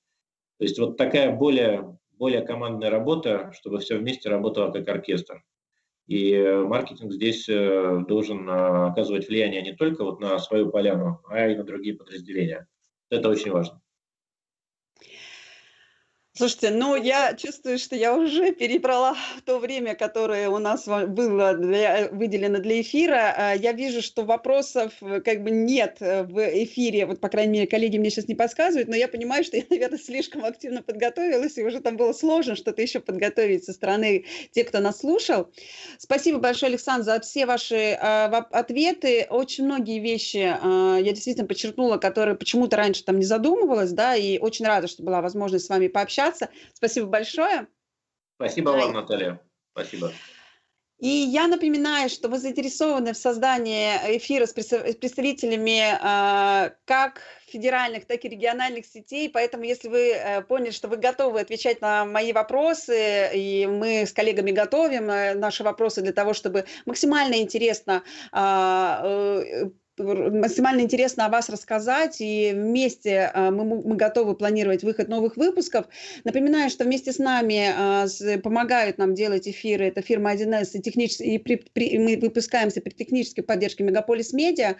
[0.58, 5.42] То есть вот такая более, более командная работа, чтобы все вместе работало как оркестр.
[6.06, 8.52] И э, маркетинг здесь э, должен э,
[8.88, 12.66] оказывать влияние не только вот на свою поляну, а и на другие подразделения.
[13.10, 13.80] Это очень важно.
[16.32, 22.08] Слушайте, ну я чувствую, что я уже перебрала то время, которое у нас было для,
[22.12, 23.34] выделено для эфира.
[23.36, 27.54] А, я вижу, что вопросов э, как бы нет э, в эфире, вот, по крайней
[27.54, 31.58] мере, коллеги мне сейчас не подсказывают, но я понимаю, что я, наверное, слишком активно подготовилась,
[31.58, 35.48] и уже там было сложно что-то еще подготовить со стороны тех, кто нас слушал.
[35.98, 39.26] Спасибо большое, Александр, за все ваши а, ответы.
[39.30, 44.38] Очень многие вещи а, я действительно подчеркнула, которые почему-то раньше там не задумывалась, да, и
[44.38, 46.50] очень рада, что была возможность с вами пообщаться общаться.
[46.74, 47.66] Спасибо большое.
[48.36, 49.40] Спасибо вам, Наталья.
[49.72, 50.12] Спасибо.
[50.98, 58.22] И я напоминаю, что вы заинтересованы в создании эфира с представителями э, как федеральных, так
[58.26, 59.30] и региональных сетей.
[59.30, 64.12] Поэтому, если вы э, поняли, что вы готовы отвечать на мои вопросы, и мы с
[64.12, 69.02] коллегами готовим э, наши вопросы для того, чтобы максимально интересно а,
[70.00, 75.86] максимально интересно о вас рассказать, и вместе а, мы, мы готовы планировать выход новых выпусков.
[76.24, 78.06] Напоминаю, что вместе с нами а,
[78.42, 82.90] помогают нам делать эфиры, это фирма 1С, и, технически, и при, при, мы выпускаемся при
[82.90, 84.76] технической поддержке Мегаполис Медиа.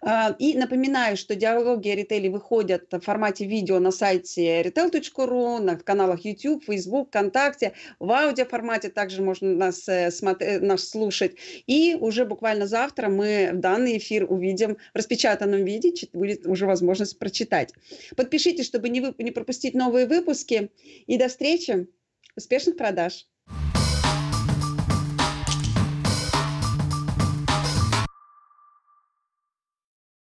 [0.00, 5.76] А, и напоминаю, что диалоги о ритейле выходят в формате видео на сайте retail.ru, на
[5.76, 10.10] каналах YouTube, Facebook, ВКонтакте, в аудиоформате также можно нас, э,
[10.60, 11.36] нас слушать.
[11.66, 17.18] И уже буквально завтра мы данный эфир увидим людям в распечатанном виде будет уже возможность
[17.18, 17.72] прочитать.
[18.16, 20.70] Подпишитесь, чтобы не, не пропустить новые выпуски.
[21.06, 21.88] И до встречи.
[22.36, 23.26] Успешных продаж!